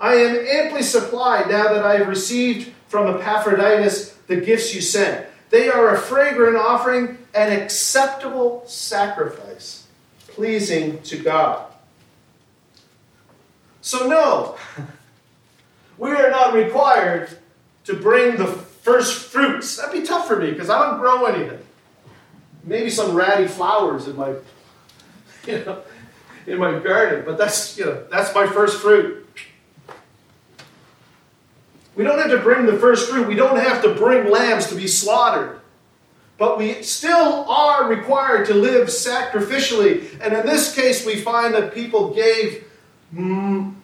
I 0.00 0.14
am 0.14 0.46
amply 0.46 0.82
supplied 0.82 1.48
now 1.48 1.72
that 1.72 1.84
I 1.84 1.98
have 1.98 2.08
received 2.08 2.72
from 2.88 3.16
Epaphroditus 3.16 4.14
the 4.26 4.36
gifts 4.36 4.74
you 4.74 4.80
sent. 4.80 5.26
They 5.50 5.68
are 5.68 5.94
a 5.94 5.98
fragrant 5.98 6.56
offering, 6.56 7.18
an 7.34 7.52
acceptable 7.52 8.64
sacrifice, 8.66 9.86
pleasing 10.28 11.02
to 11.02 11.18
God. 11.18 11.72
So, 13.80 14.06
no, 14.06 14.56
we 15.98 16.10
are 16.10 16.30
not 16.30 16.54
required 16.54 17.30
to 17.84 17.94
bring 17.94 18.36
the 18.36 18.46
first 18.46 19.32
fruits. 19.32 19.76
That'd 19.76 20.00
be 20.00 20.06
tough 20.06 20.28
for 20.28 20.36
me 20.36 20.50
because 20.50 20.70
I 20.70 20.90
don't 20.90 21.00
grow 21.00 21.24
anything. 21.26 21.60
Maybe 22.64 22.90
some 22.90 23.14
ratty 23.14 23.48
flowers 23.48 24.06
in 24.06 24.16
my, 24.16 24.34
you 25.46 25.64
know, 25.64 25.82
in 26.46 26.58
my 26.58 26.78
garden, 26.78 27.24
but 27.24 27.38
that's 27.38 27.78
you 27.78 27.86
know 27.86 28.04
that's 28.10 28.34
my 28.34 28.46
first 28.46 28.80
fruit. 28.80 29.27
We 31.98 32.04
don't 32.04 32.20
have 32.20 32.30
to 32.30 32.38
bring 32.38 32.64
the 32.64 32.78
first 32.78 33.10
fruit. 33.10 33.26
We 33.26 33.34
don't 33.34 33.58
have 33.58 33.82
to 33.82 33.92
bring 33.92 34.30
lambs 34.30 34.68
to 34.68 34.76
be 34.76 34.86
slaughtered. 34.86 35.58
But 36.38 36.56
we 36.56 36.80
still 36.84 37.44
are 37.50 37.88
required 37.88 38.46
to 38.46 38.54
live 38.54 38.86
sacrificially. 38.86 40.16
And 40.20 40.32
in 40.32 40.46
this 40.46 40.76
case, 40.76 41.04
we 41.04 41.16
find 41.16 41.52
that 41.54 41.74
people 41.74 42.14
gave 42.14 42.64
mm, 43.12 43.74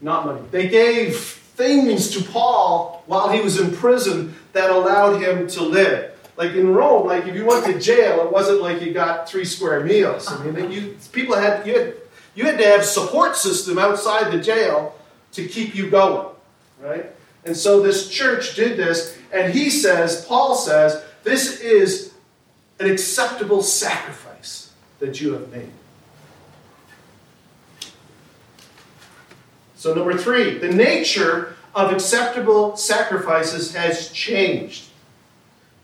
not 0.00 0.24
money. 0.24 0.40
They 0.50 0.66
gave 0.68 1.18
things 1.18 2.10
to 2.12 2.24
Paul 2.24 3.04
while 3.04 3.28
he 3.28 3.42
was 3.42 3.60
in 3.60 3.76
prison 3.76 4.34
that 4.54 4.70
allowed 4.70 5.20
him 5.20 5.46
to 5.48 5.62
live. 5.62 6.18
Like 6.38 6.52
in 6.52 6.72
Rome, 6.72 7.06
like 7.06 7.26
if 7.26 7.36
you 7.36 7.44
went 7.44 7.66
to 7.66 7.78
jail, 7.78 8.24
it 8.24 8.32
wasn't 8.32 8.62
like 8.62 8.80
you 8.80 8.94
got 8.94 9.28
three 9.28 9.44
square 9.44 9.84
meals. 9.84 10.26
I 10.26 10.42
mean, 10.42 10.72
you 10.72 10.96
people 11.12 11.36
had 11.36 11.66
you 11.66 11.78
had 11.78 11.94
you 12.34 12.44
had 12.46 12.56
to 12.56 12.64
have 12.64 12.86
support 12.86 13.36
system 13.36 13.78
outside 13.78 14.32
the 14.32 14.40
jail 14.40 14.94
to 15.32 15.46
keep 15.46 15.74
you 15.74 15.90
going 15.90 16.31
right? 16.82 17.06
And 17.44 17.56
so 17.56 17.80
this 17.80 18.08
church 18.08 18.54
did 18.54 18.76
this, 18.76 19.16
and 19.32 19.52
he 19.52 19.70
says, 19.70 20.24
Paul 20.26 20.54
says, 20.54 21.02
this 21.24 21.60
is 21.60 22.12
an 22.78 22.90
acceptable 22.90 23.62
sacrifice 23.62 24.72
that 24.98 25.20
you 25.20 25.32
have 25.32 25.50
made. 25.50 25.70
So, 29.76 29.94
number 29.94 30.16
three, 30.16 30.58
the 30.58 30.72
nature 30.72 31.56
of 31.74 31.92
acceptable 31.92 32.76
sacrifices 32.76 33.74
has 33.74 34.12
changed. 34.12 34.84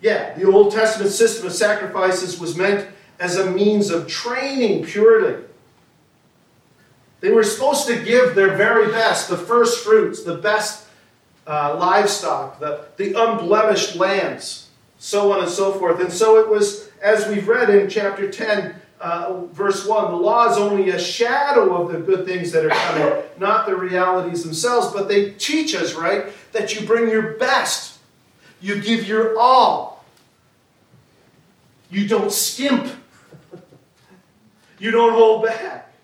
Yeah, 0.00 0.34
the 0.34 0.44
Old 0.44 0.72
Testament 0.72 1.10
system 1.10 1.46
of 1.46 1.52
sacrifices 1.52 2.38
was 2.38 2.56
meant 2.56 2.88
as 3.18 3.36
a 3.36 3.50
means 3.50 3.90
of 3.90 4.06
training 4.06 4.84
purely. 4.84 5.42
They 7.20 7.32
were 7.32 7.42
supposed 7.42 7.88
to 7.88 8.04
give 8.04 8.36
their 8.36 8.56
very 8.56 8.92
best, 8.92 9.28
the 9.28 9.36
first 9.36 9.84
fruits, 9.84 10.22
the 10.22 10.36
best 10.36 10.87
uh, 11.48 11.76
livestock, 11.80 12.60
the, 12.60 12.84
the 12.98 13.14
unblemished 13.14 13.96
lambs, 13.96 14.68
so 14.98 15.32
on 15.32 15.40
and 15.40 15.50
so 15.50 15.72
forth. 15.72 15.98
And 15.98 16.12
so 16.12 16.38
it 16.38 16.48
was, 16.48 16.90
as 17.02 17.26
we've 17.26 17.48
read 17.48 17.70
in 17.70 17.88
chapter 17.88 18.30
10, 18.30 18.74
uh, 19.00 19.44
verse 19.46 19.86
1, 19.86 20.10
the 20.10 20.16
law 20.16 20.50
is 20.50 20.58
only 20.58 20.90
a 20.90 20.98
shadow 20.98 21.82
of 21.82 21.90
the 21.90 22.00
good 22.00 22.26
things 22.26 22.52
that 22.52 22.66
are 22.66 22.68
coming, 22.68 23.22
not 23.38 23.66
the 23.66 23.74
realities 23.74 24.44
themselves. 24.44 24.92
But 24.92 25.08
they 25.08 25.30
teach 25.32 25.74
us, 25.74 25.94
right, 25.94 26.26
that 26.52 26.74
you 26.74 26.86
bring 26.86 27.08
your 27.08 27.38
best, 27.38 27.98
you 28.60 28.80
give 28.82 29.08
your 29.08 29.38
all, 29.38 30.04
you 31.90 32.06
don't 32.06 32.30
skimp, 32.30 32.92
you 34.78 34.90
don't 34.90 35.14
hold 35.14 35.44
back. 35.44 35.94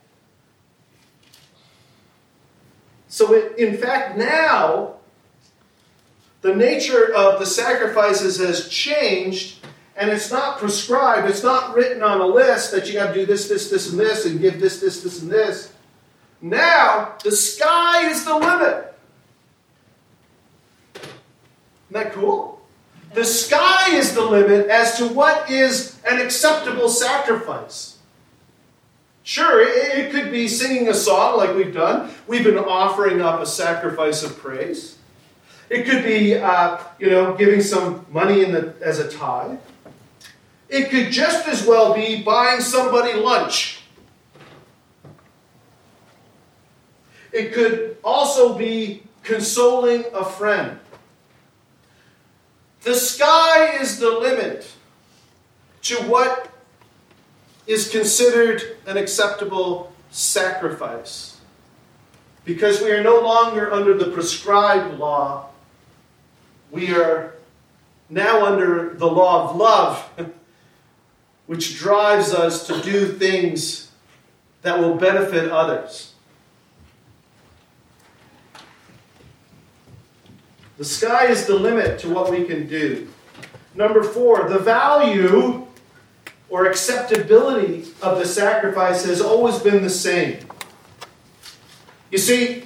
So, 3.09 3.35
it, 3.35 3.59
in 3.59 3.77
fact, 3.77 4.17
now 4.17 4.95
the 6.45 6.55
nature 6.55 7.11
of 7.15 7.41
the 7.41 7.47
sacrifices 7.47 8.37
has 8.37 8.69
changed, 8.69 9.65
and 9.97 10.11
it's 10.11 10.31
not 10.31 10.59
prescribed. 10.59 11.27
It's 11.27 11.43
not 11.43 11.75
written 11.75 12.03
on 12.03 12.21
a 12.21 12.27
list 12.27 12.71
that 12.73 12.87
you 12.87 12.93
got 12.93 13.09
to 13.09 13.15
do 13.15 13.25
this, 13.25 13.49
this, 13.49 13.71
this, 13.71 13.91
and 13.91 13.99
this, 13.99 14.27
and 14.27 14.39
give 14.39 14.61
this, 14.61 14.79
this, 14.79 15.03
this, 15.03 15.23
and 15.23 15.31
this. 15.31 15.73
Now, 16.43 17.15
the 17.25 17.33
sky 17.33 18.11
is 18.11 18.27
the 18.27 18.37
limit. 18.37 18.95
Isn't 20.97 21.13
that 21.93 22.13
cool? 22.13 22.61
The 23.15 23.25
sky 23.25 23.95
is 23.97 24.15
the 24.15 24.21
limit 24.21 24.67
as 24.67 24.99
to 24.99 25.09
what 25.09 25.49
is 25.49 25.99
an 26.07 26.21
acceptable 26.21 26.91
sacrifice. 26.91 27.97
Sure, 29.23 29.67
it, 29.67 30.11
could 30.11 30.31
be 30.31 30.47
singing 30.49 30.89
a 30.89 30.95
song 30.95 31.39
like 31.39 31.57
we've 31.57 31.73
done. 31.73 32.11
We've 32.27 32.45
been 32.45 32.59
offering 32.59 33.23
up 33.23 33.41
a 33.41 33.47
sacrifice 33.47 34.23
of 34.23 34.37
praise. 34.37 34.94
It 35.71 35.87
could 35.87 36.05
be, 36.05 36.37
uh, 36.37 36.79
you 36.99 37.11
know, 37.11 37.35
giving 37.35 37.63
some 37.63 38.07
money 38.11 38.45
in 38.45 38.53
the, 38.53 38.75
as 38.81 38.99
a 38.99 39.11
tithe. 39.11 39.59
It 40.69 40.91
could 40.91 41.11
just 41.11 41.49
as 41.49 41.67
well 41.67 41.95
be 41.95 42.23
buying 42.23 42.61
somebody 42.61 43.15
lunch. 43.15 43.83
It 47.33 47.53
could 47.53 47.97
also 48.05 48.57
be 48.57 49.03
consoling 49.23 50.05
a 50.15 50.25
friend. 50.25 50.79
The 52.83 52.95
sky 52.95 53.79
is 53.81 53.99
the 53.99 54.11
limit 54.11 54.71
to 55.83 55.97
what 56.03 56.51
is 57.67 57.89
considered 57.89 58.77
an 58.87 58.97
acceptable 58.97 59.93
sacrifice. 60.11 61.39
Because 62.45 62.83
we 62.83 62.91
are 62.91 63.03
no 63.03 63.21
longer 63.21 63.73
under 63.73 63.97
the 63.97 64.11
prescribed 64.11 64.99
law, 64.99 65.49
we 66.75 66.93
are 66.93 67.35
now 68.11 68.45
under 68.45 68.95
the 68.95 69.07
law 69.07 69.49
of 69.49 69.57
love, 69.57 70.11
which 71.47 71.79
drives 71.79 72.35
us 72.35 72.67
to 72.67 72.83
do 72.83 73.07
things 73.07 73.93
that 74.63 74.81
will 74.81 74.97
benefit 74.97 75.51
others. 75.51 76.15
The 80.77 80.85
sky 80.85 81.27
is 81.27 81.47
the 81.47 81.55
limit 81.55 82.01
to 82.01 82.13
what 82.13 82.33
we 82.33 82.43
can 82.43 82.67
do. 82.67 83.09
Number 83.77 84.03
four, 84.03 84.49
the 84.49 84.59
value 84.59 85.65
or 86.49 86.67
acceptability 86.67 87.85
of 88.03 88.19
the 88.19 88.27
sacrifice 88.27 89.05
has 89.05 89.21
always 89.21 89.59
been 89.61 89.85
the 89.85 89.91
same. 89.91 90.39
You 92.11 92.19
see, 92.19 92.65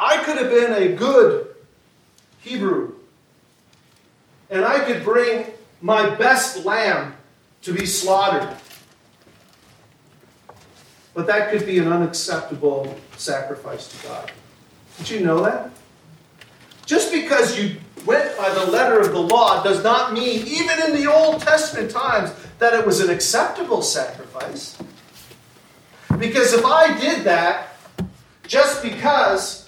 I 0.00 0.22
could 0.24 0.38
have 0.38 0.50
been 0.50 0.72
a 0.72 0.94
good 0.94 1.48
Hebrew, 2.40 2.94
and 4.50 4.64
I 4.64 4.80
could 4.80 5.04
bring 5.04 5.46
my 5.80 6.14
best 6.14 6.64
lamb 6.64 7.14
to 7.62 7.72
be 7.72 7.86
slaughtered. 7.86 8.56
But 11.14 11.26
that 11.26 11.50
could 11.50 11.66
be 11.66 11.78
an 11.78 11.92
unacceptable 11.92 12.96
sacrifice 13.16 13.88
to 13.88 14.06
God. 14.06 14.32
Did 14.98 15.10
you 15.10 15.20
know 15.20 15.42
that? 15.42 15.70
Just 16.86 17.12
because 17.12 17.58
you 17.58 17.76
went 18.06 18.36
by 18.38 18.48
the 18.50 18.66
letter 18.66 19.00
of 19.00 19.12
the 19.12 19.20
law 19.20 19.62
does 19.62 19.82
not 19.82 20.12
mean, 20.12 20.46
even 20.46 20.82
in 20.86 20.94
the 20.94 21.12
Old 21.12 21.40
Testament 21.42 21.90
times, 21.90 22.32
that 22.58 22.72
it 22.72 22.86
was 22.86 23.00
an 23.00 23.10
acceptable 23.10 23.82
sacrifice. 23.82 24.78
Because 26.18 26.52
if 26.54 26.64
I 26.64 26.98
did 26.98 27.24
that 27.24 27.76
just 28.46 28.82
because 28.82 29.67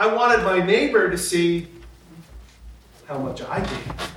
I 0.00 0.06
wanted 0.06 0.42
my 0.44 0.64
neighbor 0.64 1.10
to 1.10 1.18
see 1.18 1.68
how 3.06 3.18
much 3.18 3.42
I 3.42 3.60
gave 3.60 4.12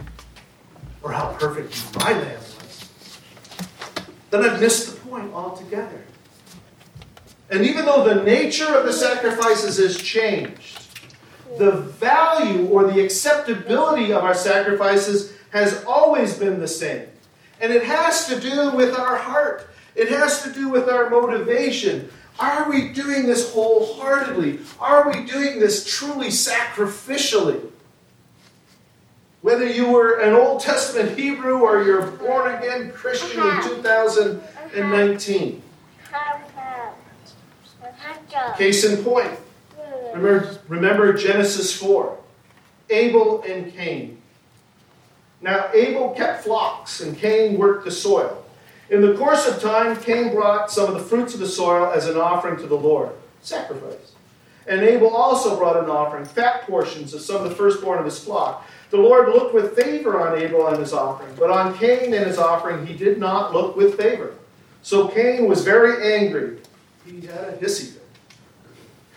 or 1.02 1.12
how 1.12 1.34
perfect 1.34 1.94
my 1.98 2.14
lamb 2.14 2.40
was, 2.40 2.90
then 4.30 4.46
I've 4.46 4.62
missed 4.62 4.92
the 4.92 5.10
point 5.10 5.34
altogether. 5.34 6.02
And 7.50 7.66
even 7.66 7.84
though 7.84 8.06
the 8.06 8.24
nature 8.24 8.74
of 8.74 8.86
the 8.86 8.94
sacrifices 8.94 9.78
has 9.78 9.98
changed, 9.98 10.88
the 11.58 11.72
value 11.74 12.66
or 12.68 12.90
the 12.90 13.04
acceptability 13.04 14.14
of 14.14 14.24
our 14.24 14.36
sacrifices 14.36 15.34
has 15.50 15.84
always 15.84 16.40
been 16.40 16.62
the 16.62 16.68
same. 16.70 17.10
And 17.60 17.74
it 17.74 17.84
has 17.84 18.26
to 18.28 18.40
do 18.40 18.72
with 18.72 18.96
our 18.98 19.18
heart, 19.18 19.70
it 19.96 20.08
has 20.08 20.44
to 20.44 20.54
do 20.54 20.70
with 20.70 20.88
our 20.88 21.10
motivation. 21.10 22.10
Are 22.40 22.70
we 22.70 22.90
doing 22.90 23.26
this 23.26 23.54
wholeheartedly? 23.54 24.60
Are 24.80 25.10
we 25.10 25.24
doing 25.26 25.60
this 25.60 25.86
truly 25.86 26.28
sacrificially? 26.28 27.70
Whether 29.42 29.68
you 29.68 29.90
were 29.90 30.20
an 30.20 30.34
Old 30.34 30.62
Testament 30.62 31.18
Hebrew 31.18 31.60
or 31.60 31.84
you're 31.84 32.08
a 32.08 32.12
born 32.12 32.56
again 32.56 32.92
Christian 32.92 33.42
in 33.42 33.62
2019. 33.64 35.62
Case 38.58 38.86
in 38.86 39.04
point, 39.04 39.38
Remember, 40.14 40.60
remember 40.68 41.14
Genesis 41.14 41.76
4 41.76 42.18
Abel 42.90 43.42
and 43.44 43.74
Cain. 43.74 44.22
Now, 45.42 45.70
Abel 45.74 46.12
kept 46.12 46.44
flocks, 46.44 47.02
and 47.02 47.18
Cain 47.18 47.58
worked 47.58 47.86
the 47.86 47.92
soil. 47.92 48.43
In 48.90 49.02
the 49.02 49.16
course 49.16 49.48
of 49.48 49.62
time, 49.62 49.96
Cain 49.98 50.34
brought 50.34 50.72
some 50.72 50.88
of 50.88 50.94
the 50.94 51.08
fruits 51.08 51.34
of 51.34 51.40
the 51.40 51.48
soil 51.48 51.92
as 51.92 52.08
an 52.08 52.18
offering 52.18 52.58
to 52.58 52.68
the 52.68 52.76
Lord, 52.76 53.12
sacrifice. 53.42 54.14
And 54.68 54.82
Abel 54.82 55.10
also 55.10 55.58
brought 55.58 55.82
an 55.82 55.90
offering, 55.90 56.26
fat 56.26 56.64
portions 56.64 57.14
of 57.14 57.22
some 57.22 57.38
of 57.38 57.50
the 57.50 57.56
firstborn 57.56 58.00
of 58.00 58.06
his 58.06 58.24
flock. 58.24 58.66
The 58.92 58.98
Lord 58.98 59.30
looked 59.30 59.54
with 59.54 59.76
favor 59.76 60.22
on 60.22 60.40
Abel 60.40 60.68
and 60.68 60.80
his 60.80 60.94
offering, 60.94 61.34
but 61.38 61.50
on 61.50 61.78
Cain 61.78 62.14
and 62.14 62.26
his 62.26 62.38
offering 62.38 62.86
he 62.86 62.94
did 62.94 63.18
not 63.18 63.54
look 63.54 63.76
with 63.76 63.98
favor. 63.98 64.36
So 64.82 65.08
Cain 65.08 65.48
was 65.48 65.64
very 65.64 66.14
angry. 66.14 66.60
He 67.06 67.22
had 67.22 67.46
a 67.46 67.58
hissy 67.58 67.94
fit 67.94 68.04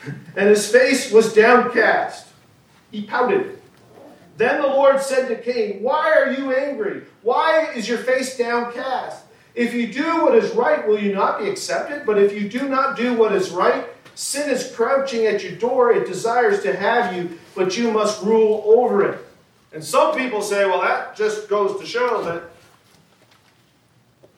and 0.36 0.48
his 0.48 0.70
face 0.70 1.12
was 1.12 1.34
downcast. 1.34 2.28
He 2.90 3.02
pouted. 3.02 3.58
Then 4.36 4.60
the 4.60 4.68
Lord 4.68 5.00
said 5.00 5.28
to 5.28 5.36
Cain, 5.36 5.82
Why 5.82 6.12
are 6.12 6.32
you 6.32 6.54
angry? 6.54 7.02
Why 7.22 7.70
is 7.72 7.88
your 7.88 7.98
face 7.98 8.36
downcast? 8.36 9.24
If 9.56 9.72
you 9.72 9.90
do 9.90 10.22
what 10.22 10.34
is 10.34 10.54
right, 10.54 10.86
will 10.86 11.00
you 11.00 11.14
not 11.14 11.40
be 11.40 11.48
accepted? 11.48 12.04
But 12.04 12.18
if 12.18 12.34
you 12.34 12.46
do 12.46 12.68
not 12.68 12.94
do 12.94 13.14
what 13.14 13.32
is 13.32 13.50
right, 13.50 13.86
sin 14.14 14.50
is 14.50 14.70
crouching 14.70 15.24
at 15.24 15.42
your 15.42 15.52
door. 15.52 15.92
It 15.92 16.06
desires 16.06 16.62
to 16.62 16.76
have 16.76 17.16
you, 17.16 17.38
but 17.54 17.74
you 17.74 17.90
must 17.90 18.22
rule 18.22 18.62
over 18.66 19.02
it. 19.10 19.18
And 19.72 19.82
some 19.82 20.14
people 20.14 20.42
say, 20.42 20.66
well, 20.66 20.82
that 20.82 21.16
just 21.16 21.48
goes 21.48 21.80
to 21.80 21.86
show 21.86 22.22
that 22.24 22.42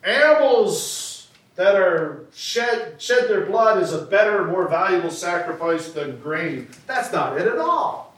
animals 0.05 1.29
that 1.57 1.75
are 1.75 2.25
shed, 2.33 3.03
shed 3.03 3.29
their 3.29 3.45
blood 3.45 3.83
is 3.83 3.93
a 3.93 4.03
better, 4.03 4.45
more 4.45 4.69
valuable 4.69 5.11
sacrifice 5.11 5.91
than 5.91 6.21
grain. 6.21 6.69
That's 6.87 7.13
not 7.13 7.37
it 7.37 7.49
at 7.49 7.59
all. 7.59 8.15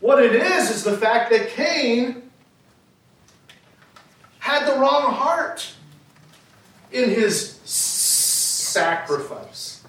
What 0.00 0.20
it 0.20 0.34
is, 0.34 0.70
is 0.70 0.82
the 0.82 0.96
fact 0.96 1.30
that 1.30 1.50
Cain 1.50 2.29
had 4.40 4.66
the 4.66 4.78
wrong 4.78 5.12
heart 5.12 5.72
in 6.90 7.10
his 7.10 7.52
sacrifice. 7.64 9.84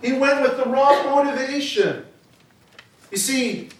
He 0.00 0.12
went 0.12 0.42
with 0.42 0.56
the 0.56 0.70
wrong 0.70 1.06
motivation. 1.06 2.04
You 3.10 3.16
see, 3.16 3.70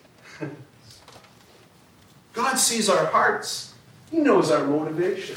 God 2.33 2.57
sees 2.57 2.89
our 2.89 3.07
hearts, 3.07 3.75
He 4.11 4.19
knows 4.19 4.51
our 4.51 4.67
motivation. 4.67 5.37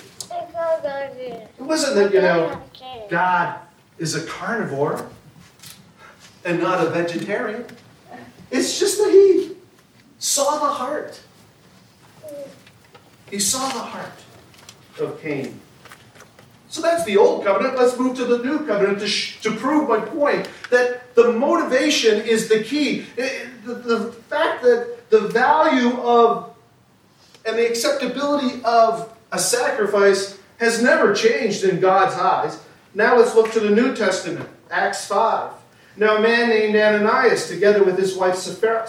It 1.60 1.62
wasn't 1.62 1.96
that, 1.96 2.14
you 2.14 2.22
know, 2.22 2.62
God 3.10 3.60
is 3.98 4.16
a 4.16 4.26
carnivore 4.26 5.10
and 6.46 6.60
not 6.60 6.86
a 6.86 6.90
vegetarian. 6.90 7.66
It's 8.50 8.80
just 8.80 8.98
that 8.98 9.12
He 9.12 9.56
saw 10.20 10.60
the 10.60 10.74
heart. 10.74 11.22
He 13.30 13.40
saw 13.40 13.68
the 13.70 13.80
heart 13.80 14.12
of 15.00 15.22
Cain. 15.22 15.60
So 16.70 16.82
that's 16.82 17.06
the 17.06 17.18
old 17.18 17.46
covenant. 17.46 17.78
Let's 17.78 17.98
move 17.98 18.18
to 18.18 18.26
the 18.26 18.40
new 18.40 18.66
covenant 18.66 19.00
to, 19.00 19.08
sh- 19.08 19.42
to 19.42 19.52
prove 19.52 19.88
my 19.88 20.00
point 20.00 20.50
that 20.70 21.16
the 21.16 21.32
motivation 21.32 22.22
is 22.22 22.50
the 22.50 22.64
key. 22.64 23.06
It, 23.16 23.66
the, 23.66 23.74
the 23.74 24.12
fact 24.12 24.64
that 24.64 25.10
the 25.10 25.22
value 25.22 26.00
of 26.02 26.54
and 27.46 27.58
the 27.58 27.68
acceptability 27.68 28.62
of 28.64 29.16
a 29.32 29.40
sacrifice 29.40 30.38
has 30.58 30.82
never 30.82 31.14
changed 31.14 31.64
in 31.64 31.80
God's 31.80 32.16
eyes. 32.16 32.62
Now 32.94 33.18
let's 33.18 33.36
look 33.36 33.52
to 33.54 33.60
the 33.60 33.70
New 33.70 33.96
Testament, 33.96 34.50
Acts 34.70 35.06
5. 35.08 35.52
Now 35.96 36.18
a 36.18 36.22
man 36.22 36.50
named 36.50 36.76
Ananias, 36.76 37.48
together 37.48 37.84
with 37.84 37.98
his 37.98 38.16
wife 38.16 38.36
Sapphira, 38.36 38.88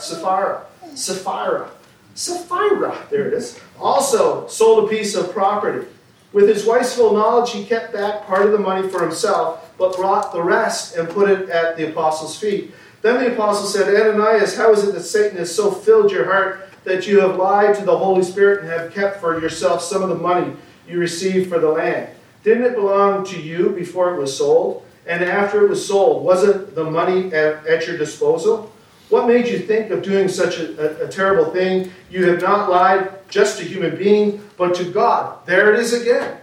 Sapphira, 0.94 1.70
Sapphira, 2.18 3.07
there 3.11 3.28
it 3.28 3.33
is, 3.33 3.61
also 3.78 4.44
sold 4.48 4.85
a 4.85 4.88
piece 4.88 5.14
of 5.14 5.31
property. 5.33 5.87
With 6.33 6.48
his 6.48 6.66
wife's 6.66 6.96
full 6.96 7.12
knowledge, 7.12 7.52
he 7.52 7.64
kept 7.64 7.92
back 7.92 8.26
part 8.26 8.44
of 8.44 8.50
the 8.50 8.59
money 8.59 8.88
for 8.88 9.00
himself, 9.02 9.72
but 9.78 9.94
brought 9.94 10.33
the 10.33 10.42
rest 10.42 10.96
and 10.96 11.09
put 11.09 11.31
it 11.31 11.48
at 11.48 11.76
the 11.76 11.90
apostles' 11.90 12.37
feet. 12.37 12.74
Then 13.02 13.22
the 13.22 13.33
apostle 13.33 13.68
said, 13.68 13.94
Ananias, 13.94 14.57
how 14.57 14.72
is 14.72 14.83
it 14.83 14.94
that 14.94 15.02
Satan 15.02 15.38
has 15.38 15.54
so 15.54 15.70
filled 15.70 16.11
your 16.11 16.24
heart 16.24 16.68
that 16.83 17.07
you 17.07 17.20
have 17.20 17.37
lied 17.37 17.76
to 17.76 17.85
the 17.85 17.96
Holy 17.96 18.24
Spirit 18.24 18.64
and 18.64 18.68
have 18.68 18.92
kept 18.92 19.20
for 19.20 19.40
yourself 19.40 19.81
some 19.81 20.02
of 20.02 20.09
the 20.09 20.16
money 20.16 20.57
you 20.88 20.98
received 20.98 21.48
for 21.48 21.61
the 21.61 21.70
land? 21.70 22.09
Didn't 22.42 22.64
it 22.64 22.74
belong 22.74 23.24
to 23.26 23.40
you 23.40 23.70
before 23.70 24.12
it 24.12 24.18
was 24.18 24.37
sold? 24.37 24.85
And 25.07 25.22
after 25.22 25.64
it 25.64 25.68
was 25.70 25.87
sold, 25.87 26.24
wasn't 26.24 26.74
the 26.74 26.83
money 26.83 27.33
at, 27.33 27.64
at 27.64 27.87
your 27.87 27.96
disposal? 27.96 28.72
What 29.09 29.27
made 29.27 29.49
you 29.49 29.59
think 29.59 29.90
of 29.90 30.03
doing 30.03 30.29
such 30.29 30.59
a, 30.59 31.03
a, 31.03 31.07
a, 31.07 31.09
terrible 31.09 31.51
thing? 31.51 31.90
You 32.11 32.31
have 32.31 32.42
not 32.42 32.71
lied 32.71 33.11
just 33.31 33.59
to 33.59 33.64
human 33.64 33.97
being, 33.97 34.42
but 34.57 34.75
to 34.77 34.85
God. 34.85 35.47
There 35.47 35.73
it 35.73 35.81
is 35.81 35.94
again. 35.94 36.38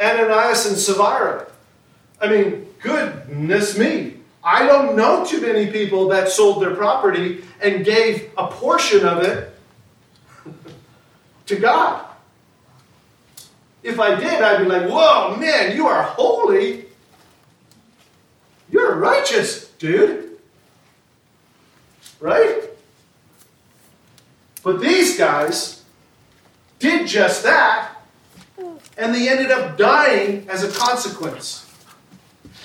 Ananias 0.00 0.66
and 0.66 0.76
Sapphira. 0.76 1.46
I 2.20 2.28
mean, 2.28 2.66
goodness 2.80 3.78
me. 3.78 4.14
I 4.42 4.66
don't 4.66 4.96
know 4.96 5.24
too 5.24 5.40
many 5.40 5.70
people 5.70 6.08
that 6.08 6.28
sold 6.28 6.62
their 6.62 6.74
property 6.74 7.44
and 7.60 7.84
gave 7.84 8.30
a 8.36 8.46
portion 8.48 9.04
of 9.04 9.22
it 9.22 9.52
to 11.46 11.56
God. 11.56 12.04
If 13.82 14.00
I 14.00 14.16
did, 14.16 14.42
I'd 14.42 14.62
be 14.62 14.68
like, 14.68 14.88
whoa, 14.88 15.36
man, 15.36 15.76
you 15.76 15.86
are 15.86 16.02
holy. 16.02 16.86
You're 18.70 18.96
righteous, 18.96 19.68
dude. 19.78 20.25
Right? 22.20 22.62
But 24.62 24.80
these 24.80 25.16
guys 25.16 25.82
did 26.78 27.06
just 27.06 27.42
that, 27.44 27.92
and 28.98 29.14
they 29.14 29.28
ended 29.28 29.50
up 29.50 29.76
dying 29.76 30.48
as 30.48 30.64
a 30.64 30.70
consequence. 30.70 31.62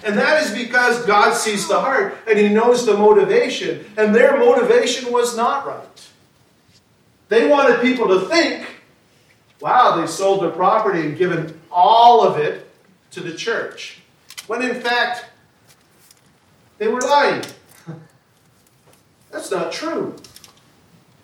And 0.04 0.18
that 0.18 0.44
is 0.44 0.52
because 0.52 1.06
God 1.06 1.36
sees 1.36 1.68
the 1.68 1.80
heart 1.80 2.18
and 2.28 2.40
He 2.40 2.50
knows 2.50 2.86
the 2.86 2.96
motivation, 2.96 3.86
and 3.98 4.16
their 4.16 4.38
motivation 4.38 5.12
was 5.12 5.38
not 5.38 5.66
right. 5.66 6.10
They 7.30 7.48
wanted 7.48 7.82
people 7.82 8.08
to 8.08 8.28
think, 8.28 8.68
wow, 9.60 9.96
they 10.02 10.08
sold 10.08 10.42
their 10.42 10.50
property 10.50 11.02
and 11.02 11.18
given 11.18 11.60
all 11.72 12.26
of 12.26 12.38
it 12.38 12.68
to 13.12 13.22
the 13.22 13.34
church. 13.34 14.02
When 14.48 14.62
in 14.62 14.82
fact, 14.82 15.26
they 16.78 16.88
were 16.88 17.00
lying. 17.00 17.44
That's 19.32 19.50
not 19.50 19.72
true. 19.72 20.15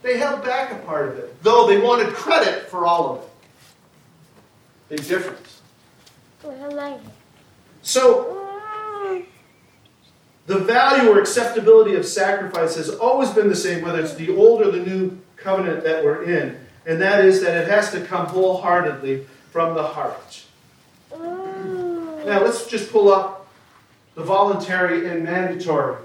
They 0.01 0.17
held 0.17 0.43
back 0.43 0.71
a 0.71 0.75
part 0.85 1.09
of 1.09 1.17
it, 1.17 1.43
though 1.43 1.67
they 1.67 1.77
wanted 1.77 2.13
credit 2.13 2.69
for 2.69 2.85
all 2.85 3.15
of 3.15 3.23
it. 3.23 3.29
Big 4.89 5.07
difference. 5.07 5.61
So, 7.81 8.47
the 10.45 10.59
value 10.59 11.09
or 11.09 11.19
acceptability 11.19 11.95
of 11.95 12.05
sacrifice 12.05 12.75
has 12.75 12.89
always 12.89 13.29
been 13.31 13.49
the 13.49 13.55
same, 13.55 13.83
whether 13.83 13.99
it's 13.99 14.13
the 14.13 14.33
old 14.35 14.61
or 14.61 14.71
the 14.71 14.79
new 14.79 15.19
covenant 15.35 15.83
that 15.83 16.03
we're 16.03 16.23
in, 16.23 16.57
and 16.85 17.01
that 17.01 17.25
is 17.25 17.41
that 17.41 17.63
it 17.63 17.67
has 17.67 17.91
to 17.91 18.01
come 18.01 18.27
wholeheartedly 18.27 19.25
from 19.51 19.75
the 19.75 19.83
heart. 19.83 20.43
Mm. 21.11 22.25
Now, 22.25 22.43
let's 22.43 22.67
just 22.67 22.91
pull 22.91 23.11
up 23.11 23.47
the 24.15 24.23
voluntary 24.23 25.09
and 25.09 25.23
mandatory 25.23 25.97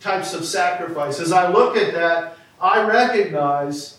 types 0.00 0.34
of 0.34 0.44
sacrifice. 0.44 1.20
As 1.20 1.32
I 1.32 1.50
look 1.50 1.76
at 1.76 1.92
that, 1.94 2.36
I 2.60 2.82
recognize 2.82 3.98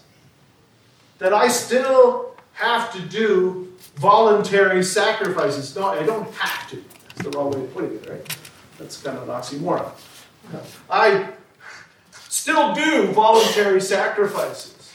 that 1.19 1.33
I 1.33 1.47
still 1.47 2.35
have 2.53 2.91
to 2.93 3.01
do 3.01 3.73
voluntary 3.95 4.83
sacrifices. 4.83 5.75
No, 5.75 5.88
I 5.88 6.03
don't 6.03 6.31
have 6.35 6.69
to. 6.69 6.83
That's 7.09 7.29
the 7.29 7.38
wrong 7.38 7.51
way 7.51 7.62
of 7.62 7.73
putting 7.73 7.95
it, 7.95 8.09
right? 8.09 8.38
That's 8.77 9.01
kind 9.01 9.17
of 9.17 9.23
an 9.23 9.29
oxymoron. 9.29 9.91
I 10.89 11.29
still 12.13 12.73
do 12.73 13.12
voluntary 13.12 13.81
sacrifices. 13.81 14.93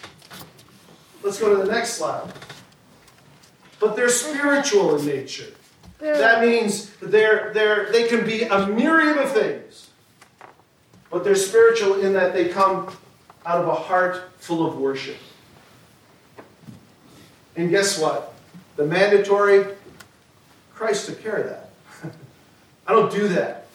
Let's 1.23 1.39
go 1.39 1.57
to 1.57 1.65
the 1.65 1.71
next 1.71 1.95
slide. 1.95 2.33
But 3.79 3.97
they're 3.97 4.09
spiritual 4.09 4.97
in 4.97 5.07
nature. 5.07 5.53
That 5.99 6.43
means 6.43 6.91
they're, 7.01 7.53
they're, 7.55 7.91
they 7.93 8.09
can 8.09 8.27
be 8.27 8.43
a 8.43 8.67
myriad 8.67 9.19
of 9.19 9.33
things. 9.33 9.84
But 11.15 11.23
they're 11.23 11.37
spiritual 11.37 12.01
in 12.01 12.13
that 12.15 12.35
they 12.35 12.49
come 12.49 12.89
out 13.47 13.61
of 13.61 13.69
a 13.69 13.75
heart 13.75 14.33
full 14.39 14.67
of 14.67 14.77
worship. 14.77 15.15
And 17.55 17.71
guess 17.71 18.01
what? 18.01 18.35
The 18.75 18.85
mandatory, 18.85 19.65
Christ 20.75 21.07
took 21.07 21.23
care 21.23 21.37
of 21.37 21.51
that. 21.51 21.71
I 22.89 22.95
don't 22.95 23.13
do 23.13 23.29
that. 23.29 23.69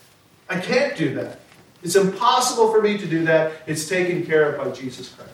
I 0.49 0.59
can't 0.59 0.97
do 0.97 1.13
that. 1.13 1.39
It's 1.81 1.95
impossible 1.95 2.73
for 2.73 2.81
me 2.81 2.97
to 2.97 3.07
do 3.07 3.23
that. 3.23 3.53
It's 3.67 3.87
taken 3.87 4.25
care 4.25 4.51
of 4.51 4.57
by 4.61 4.77
Jesus 4.77 5.07
Christ. 5.07 5.31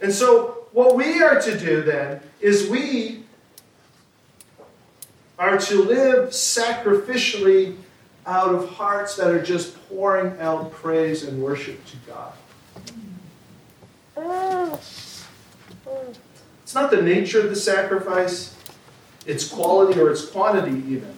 And 0.00 0.12
so, 0.12 0.68
what 0.70 0.94
we 0.94 1.20
are 1.24 1.40
to 1.40 1.58
do 1.58 1.82
then 1.82 2.20
is 2.40 2.70
we 2.70 3.24
are 5.40 5.58
to 5.58 5.82
live 5.82 6.28
sacrificially 6.28 7.74
out 8.28 8.54
of 8.54 8.68
hearts 8.68 9.16
that 9.16 9.28
are 9.28 9.42
just 9.42 9.74
pouring 9.88 10.38
out 10.38 10.70
praise 10.70 11.24
and 11.24 11.42
worship 11.42 11.82
to 11.86 11.96
God. 12.06 12.32
It's 16.62 16.74
not 16.74 16.90
the 16.90 17.00
nature 17.00 17.40
of 17.40 17.48
the 17.48 17.56
sacrifice, 17.56 18.54
its 19.24 19.48
quality 19.48 19.98
or 19.98 20.10
its 20.10 20.26
quantity, 20.26 20.76
even. 20.86 21.14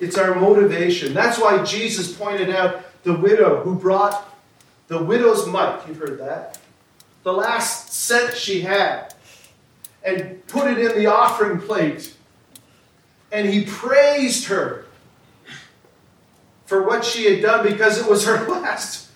It's 0.00 0.18
our 0.18 0.34
motivation. 0.34 1.14
That's 1.14 1.38
why 1.38 1.62
Jesus 1.62 2.12
pointed 2.12 2.50
out 2.50 2.82
the 3.04 3.14
widow 3.14 3.62
who 3.62 3.76
brought 3.76 4.28
the 4.88 5.02
widow's 5.02 5.46
mite. 5.46 5.86
You've 5.86 5.98
heard 5.98 6.18
that. 6.18 6.58
The 7.22 7.32
last 7.32 7.92
cent 7.92 8.36
she 8.36 8.62
had, 8.62 9.14
and 10.02 10.44
put 10.48 10.66
it 10.66 10.78
in 10.78 10.98
the 10.98 11.06
offering 11.06 11.60
plate. 11.60 12.16
And 13.30 13.48
he 13.48 13.64
praised 13.64 14.46
her 14.46 14.81
for 16.72 16.82
what 16.82 17.04
she 17.04 17.30
had 17.30 17.42
done 17.42 17.62
because 17.62 17.98
it 18.00 18.08
was 18.08 18.24
her 18.24 18.48
last 18.48 19.10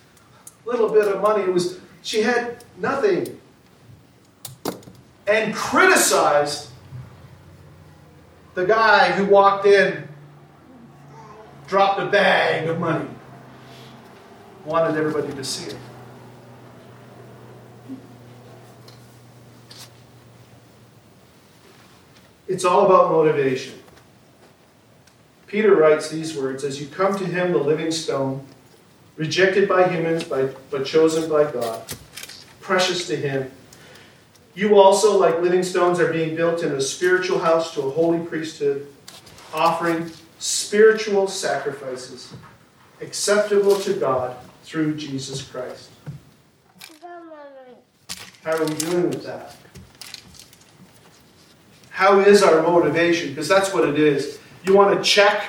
little 0.63 0.89
bit 0.89 1.07
of 1.07 1.19
money. 1.23 1.41
It 1.41 1.51
was 1.51 1.79
she 2.03 2.21
had 2.21 2.63
nothing. 2.77 3.41
And 5.25 5.55
criticized 5.55 6.69
the 8.53 8.63
guy 8.63 9.11
who 9.11 9.25
walked 9.25 9.65
in, 9.65 10.07
dropped 11.67 11.99
a 11.99 12.05
bag 12.05 12.69
of 12.69 12.79
money, 12.79 13.09
wanted 14.63 14.95
everybody 14.95 15.33
to 15.33 15.43
see 15.43 15.71
it. 15.71 15.77
It's 22.47 22.63
all 22.63 22.85
about 22.85 23.09
motivation. 23.09 23.79
Peter 25.47 25.75
writes 25.75 26.09
these 26.09 26.37
words 26.37 26.63
As 26.63 26.79
you 26.79 26.87
come 26.87 27.17
to 27.17 27.25
him, 27.25 27.53
the 27.53 27.57
living 27.57 27.91
stone, 27.91 28.45
rejected 29.15 29.67
by 29.67 29.87
humans, 29.87 30.23
but 30.23 30.85
chosen 30.85 31.29
by 31.29 31.49
God, 31.49 31.81
precious 32.61 33.07
to 33.07 33.15
him, 33.15 33.51
you 34.53 34.79
also, 34.79 35.17
like 35.17 35.39
living 35.41 35.63
stones, 35.63 35.99
are 35.99 36.11
being 36.11 36.35
built 36.35 36.63
in 36.63 36.71
a 36.71 36.81
spiritual 36.81 37.39
house 37.39 37.73
to 37.75 37.81
a 37.81 37.89
holy 37.89 38.25
priesthood, 38.25 38.87
offering 39.53 40.11
spiritual 40.39 41.27
sacrifices 41.27 42.33
acceptable 43.01 43.79
to 43.81 43.93
God 43.93 44.35
through 44.63 44.95
Jesus 44.95 45.41
Christ. 45.43 45.91
How 48.43 48.55
are 48.57 48.65
we 48.65 48.73
doing 48.75 49.09
with 49.09 49.23
that? 49.25 49.55
How 51.89 52.19
is 52.19 52.43
our 52.43 52.61
motivation? 52.61 53.29
Because 53.29 53.47
that's 53.47 53.73
what 53.73 53.87
it 53.87 53.99
is. 53.99 54.39
You 54.67 54.73
want 54.73 54.97
to 54.97 55.01
check 55.01 55.45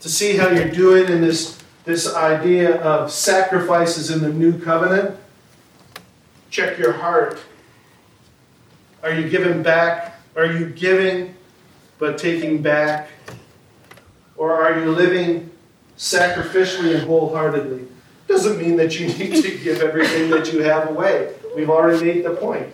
to 0.00 0.08
see 0.10 0.36
how 0.36 0.50
you're 0.50 0.68
doing 0.68 1.08
in 1.08 1.22
this, 1.22 1.58
this 1.86 2.14
idea 2.14 2.78
of 2.82 3.10
sacrifices 3.10 4.10
in 4.10 4.20
the 4.20 4.28
new 4.28 4.58
covenant? 4.58 5.18
Check 6.50 6.76
your 6.78 6.92
heart. 6.92 7.40
Are 9.02 9.14
you 9.14 9.30
giving 9.30 9.62
back 9.62 10.20
Are 10.36 10.44
you 10.44 10.66
giving 10.66 11.34
but 11.98 12.18
taking 12.18 12.60
back? 12.60 13.08
Or 14.36 14.52
are 14.52 14.78
you 14.78 14.90
living 14.90 15.50
sacrificially 15.96 16.94
and 16.94 17.04
wholeheartedly? 17.06 17.88
Doesn't 18.28 18.58
mean 18.58 18.76
that 18.76 19.00
you 19.00 19.06
need 19.18 19.42
to 19.42 19.58
give 19.58 19.80
everything 19.80 20.28
that 20.28 20.52
you 20.52 20.62
have 20.62 20.90
away. 20.90 21.32
We've 21.56 21.70
already 21.70 22.04
made 22.04 22.24
the 22.26 22.34
point. 22.34 22.68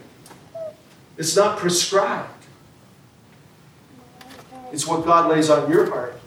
It's 1.16 1.36
not 1.36 1.58
prescribed. 1.58 2.37
It's 4.72 4.86
what 4.86 5.04
God 5.04 5.30
lays 5.30 5.50
on 5.50 5.70
your 5.70 5.88
heart. 5.90 6.18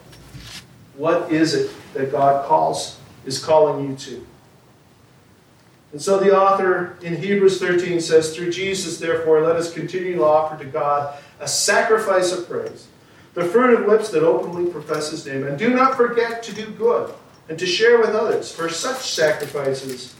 What 0.95 1.31
is 1.31 1.53
it 1.53 1.71
that 1.93 2.11
God 2.11 2.47
calls, 2.47 2.99
is 3.25 3.43
calling 3.43 3.89
you 3.89 3.95
to? 3.97 4.27
And 5.91 6.01
so 6.01 6.19
the 6.19 6.35
author 6.35 6.97
in 7.01 7.17
Hebrews 7.17 7.59
13 7.59 7.99
says, 7.99 8.35
Through 8.35 8.51
Jesus, 8.51 8.97
therefore, 8.97 9.41
let 9.41 9.55
us 9.55 9.73
continue 9.73 10.15
to 10.15 10.23
offer 10.23 10.61
to 10.63 10.69
God 10.69 11.17
a 11.39 11.47
sacrifice 11.47 12.31
of 12.31 12.47
praise, 12.47 12.87
the 13.33 13.43
fruit 13.43 13.79
of 13.79 13.87
lips 13.87 14.09
that 14.09 14.23
openly 14.23 14.71
profess 14.71 15.11
his 15.11 15.25
name. 15.25 15.45
And 15.45 15.57
do 15.57 15.69
not 15.69 15.97
forget 15.97 16.43
to 16.43 16.53
do 16.53 16.67
good 16.71 17.13
and 17.49 17.59
to 17.59 17.65
share 17.65 17.99
with 17.99 18.11
others, 18.11 18.51
for 18.51 18.69
such 18.69 19.11
sacrifices, 19.11 20.15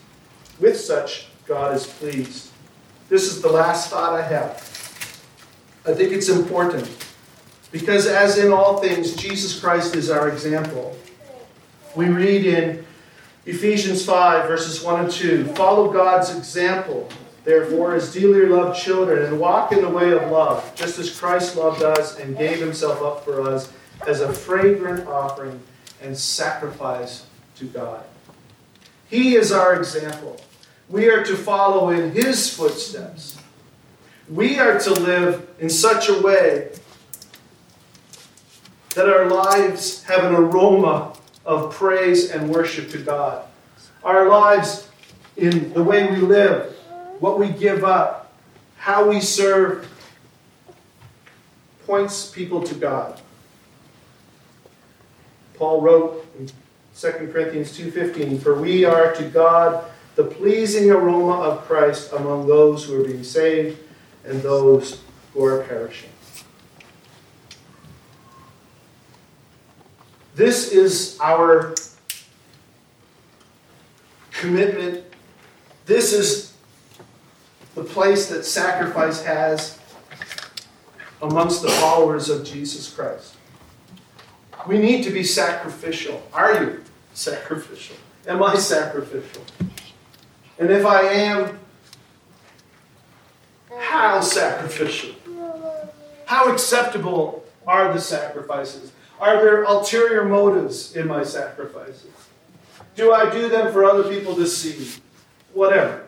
with 0.59 0.77
such, 0.77 1.27
God 1.45 1.75
is 1.75 1.87
pleased. 1.87 2.49
This 3.07 3.23
is 3.23 3.41
the 3.41 3.49
last 3.49 3.89
thought 3.89 4.13
I 4.13 4.21
have. 4.21 4.51
I 5.85 5.93
think 5.93 6.11
it's 6.11 6.29
important 6.29 6.89
because, 7.71 8.05
as 8.05 8.37
in 8.37 8.51
all 8.51 8.79
things, 8.79 9.15
Jesus 9.15 9.59
Christ 9.59 9.95
is 9.95 10.09
our 10.09 10.29
example. 10.29 10.97
We 11.95 12.07
read 12.09 12.45
in 12.45 12.85
Ephesians 13.45 14.05
5, 14.05 14.47
verses 14.47 14.83
1 14.83 15.05
and 15.05 15.11
2 15.11 15.45
Follow 15.55 15.91
God's 15.91 16.35
example, 16.35 17.09
therefore, 17.43 17.95
as 17.95 18.13
dearly 18.13 18.45
loved 18.45 18.79
children, 18.79 19.25
and 19.25 19.39
walk 19.39 19.71
in 19.71 19.81
the 19.81 19.89
way 19.89 20.11
of 20.11 20.29
love, 20.29 20.73
just 20.75 20.99
as 20.99 21.17
Christ 21.17 21.55
loved 21.55 21.81
us 21.81 22.19
and 22.19 22.37
gave 22.37 22.59
himself 22.59 23.01
up 23.01 23.23
for 23.23 23.41
us 23.41 23.71
as 24.05 24.21
a 24.21 24.31
fragrant 24.31 25.07
offering 25.07 25.59
and 26.01 26.17
sacrifice 26.17 27.25
to 27.55 27.65
God. 27.65 28.03
He 29.09 29.35
is 29.35 29.51
our 29.51 29.75
example. 29.75 30.41
We 30.89 31.09
are 31.09 31.23
to 31.23 31.35
follow 31.35 31.89
in 31.89 32.11
his 32.11 32.53
footsteps. 32.53 33.37
We 34.29 34.59
are 34.59 34.79
to 34.79 34.93
live 34.93 35.49
in 35.59 35.69
such 35.69 36.09
a 36.09 36.21
way 36.21 36.71
that 38.93 39.09
our 39.09 39.25
lives 39.25 40.03
have 40.03 40.23
an 40.23 40.35
aroma 40.35 41.13
of 41.45 41.73
praise 41.73 42.31
and 42.31 42.49
worship 42.49 42.89
to 42.91 42.97
God. 42.97 43.45
Our 44.03 44.27
lives, 44.29 44.87
in 45.37 45.73
the 45.73 45.83
way 45.83 46.09
we 46.09 46.17
live, 46.17 46.75
what 47.19 47.39
we 47.39 47.49
give 47.49 47.83
up, 47.83 48.33
how 48.77 49.07
we 49.07 49.21
serve, 49.21 49.87
points 51.85 52.29
people 52.29 52.63
to 52.63 52.75
God. 52.75 53.19
Paul 55.55 55.81
wrote 55.81 56.25
in 56.39 56.49
2 56.95 57.31
Corinthians 57.31 57.75
2:15, 57.75 58.39
"For 58.39 58.55
we 58.55 58.85
are 58.85 59.13
to 59.13 59.23
God 59.23 59.85
the 60.15 60.23
pleasing 60.23 60.91
aroma 60.91 61.41
of 61.41 61.65
Christ 61.67 62.11
among 62.13 62.47
those 62.47 62.85
who 62.85 63.01
are 63.01 63.03
being 63.03 63.23
saved 63.23 63.77
and 64.25 64.41
those 64.41 65.01
who 65.33 65.43
are 65.43 65.63
perishing." 65.63 66.10
This 70.35 70.71
is 70.71 71.17
our 71.21 71.75
commitment. 74.31 75.03
This 75.85 76.13
is 76.13 76.53
the 77.75 77.83
place 77.83 78.29
that 78.29 78.45
sacrifice 78.45 79.23
has 79.23 79.79
amongst 81.21 81.61
the 81.61 81.69
followers 81.69 82.29
of 82.29 82.45
Jesus 82.45 82.91
Christ. 82.91 83.35
We 84.67 84.77
need 84.77 85.03
to 85.03 85.09
be 85.09 85.23
sacrificial. 85.23 86.21
Are 86.33 86.63
you 86.63 86.83
sacrificial? 87.13 87.95
Am 88.27 88.43
I 88.43 88.55
sacrificial? 88.55 89.43
And 90.59 90.69
if 90.69 90.85
I 90.85 91.01
am, 91.01 91.59
how 93.77 94.21
sacrificial? 94.21 95.15
How 96.25 96.53
acceptable 96.53 97.43
are 97.65 97.91
the 97.93 97.99
sacrifices? 97.99 98.91
Are 99.21 99.35
there 99.35 99.63
ulterior 99.63 100.25
motives 100.25 100.95
in 100.95 101.07
my 101.07 101.23
sacrifices? 101.23 102.09
Do 102.95 103.13
I 103.13 103.29
do 103.29 103.49
them 103.49 103.71
for 103.71 103.85
other 103.85 104.09
people 104.09 104.35
to 104.35 104.47
see? 104.47 104.99
Whatever. 105.53 106.07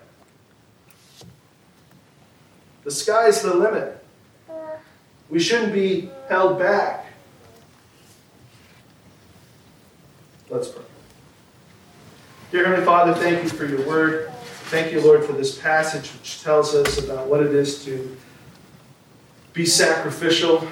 The 2.84 2.90
sky's 2.90 3.44
the 3.44 3.54
limit. 3.54 4.04
We 5.30 5.40
shouldn't 5.40 5.74
be 5.74 6.10
held 6.28 6.58
back. 6.58 7.06
Let's 10.50 10.70
pray. 10.70 10.84
Dear 12.52 12.66
Heavenly 12.66 12.86
Father, 12.86 13.14
thank 13.14 13.44
you 13.44 13.50
for 13.50 13.66
your 13.66 13.88
word. 13.88 14.32
Thank 14.66 14.92
you, 14.92 15.02
Lord, 15.02 15.24
for 15.24 15.34
this 15.34 15.58
passage 15.58 16.10
which 16.14 16.42
tells 16.42 16.74
us 16.74 16.98
about 16.98 17.28
what 17.28 17.42
it 17.42 17.54
is 17.54 17.86
to 17.86 18.18
be 19.54 19.68
sacrificial 19.68 20.68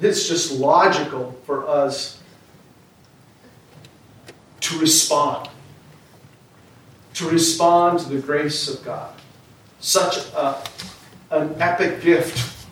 it's 0.00 0.26
just 0.28 0.52
logical 0.52 1.32
for 1.44 1.68
us 1.68 2.20
to 4.60 4.78
respond. 4.78 5.48
To 7.14 7.28
respond 7.28 8.00
to 8.00 8.08
the 8.08 8.20
grace 8.20 8.68
of 8.68 8.82
God. 8.84 9.12
Such 9.80 10.16
a, 10.34 10.62
an 11.30 11.54
epic 11.60 12.02
gift. 12.02 12.66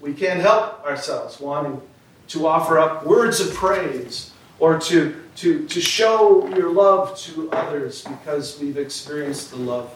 We 0.00 0.12
can't 0.12 0.40
help 0.40 0.84
ourselves 0.84 1.40
wanting 1.40 1.80
to 2.28 2.46
offer 2.46 2.78
up 2.78 3.06
words 3.06 3.40
of 3.40 3.54
praise 3.54 4.32
or 4.58 4.78
to, 4.78 5.14
to, 5.36 5.66
to 5.66 5.80
show 5.80 6.48
your 6.48 6.70
love 6.70 7.16
to 7.18 7.50
others 7.52 8.02
because 8.02 8.58
we've 8.60 8.76
experienced 8.76 9.50
the 9.50 9.56
love 9.56 9.92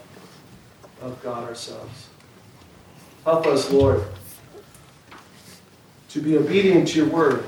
of 1.01 1.21
God 1.23 1.49
ourselves. 1.49 2.09
Help 3.25 3.47
us, 3.47 3.71
Lord 3.71 4.05
to 6.09 6.21
be 6.21 6.37
obedient 6.37 6.89
to 6.89 6.99
your 6.99 7.09
word, 7.09 7.45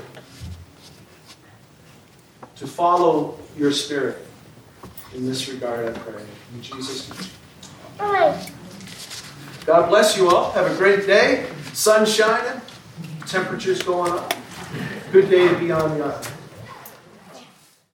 to 2.55 2.67
follow 2.67 3.39
your 3.57 3.71
spirit. 3.71 4.25
In 5.15 5.25
this 5.25 5.49
regard, 5.49 5.87
I 5.87 5.99
pray. 5.99 6.23
In 6.53 6.61
Jesus' 6.61 7.09
name. 7.09 7.29
God 9.65 9.89
bless 9.89 10.17
you 10.17 10.29
all. 10.29 10.51
Have 10.51 10.71
a 10.71 10.75
great 10.75 11.05
day. 11.05 11.47
Sun 11.73 12.05
shining. 12.05 12.61
Temperatures 13.27 13.83
going 13.83 14.11
up. 14.11 14.33
Good 15.11 15.29
day 15.29 15.47
to 15.47 15.59
be 15.59 15.71
on 15.71 15.97
the 15.97 16.05
island. 16.05 16.30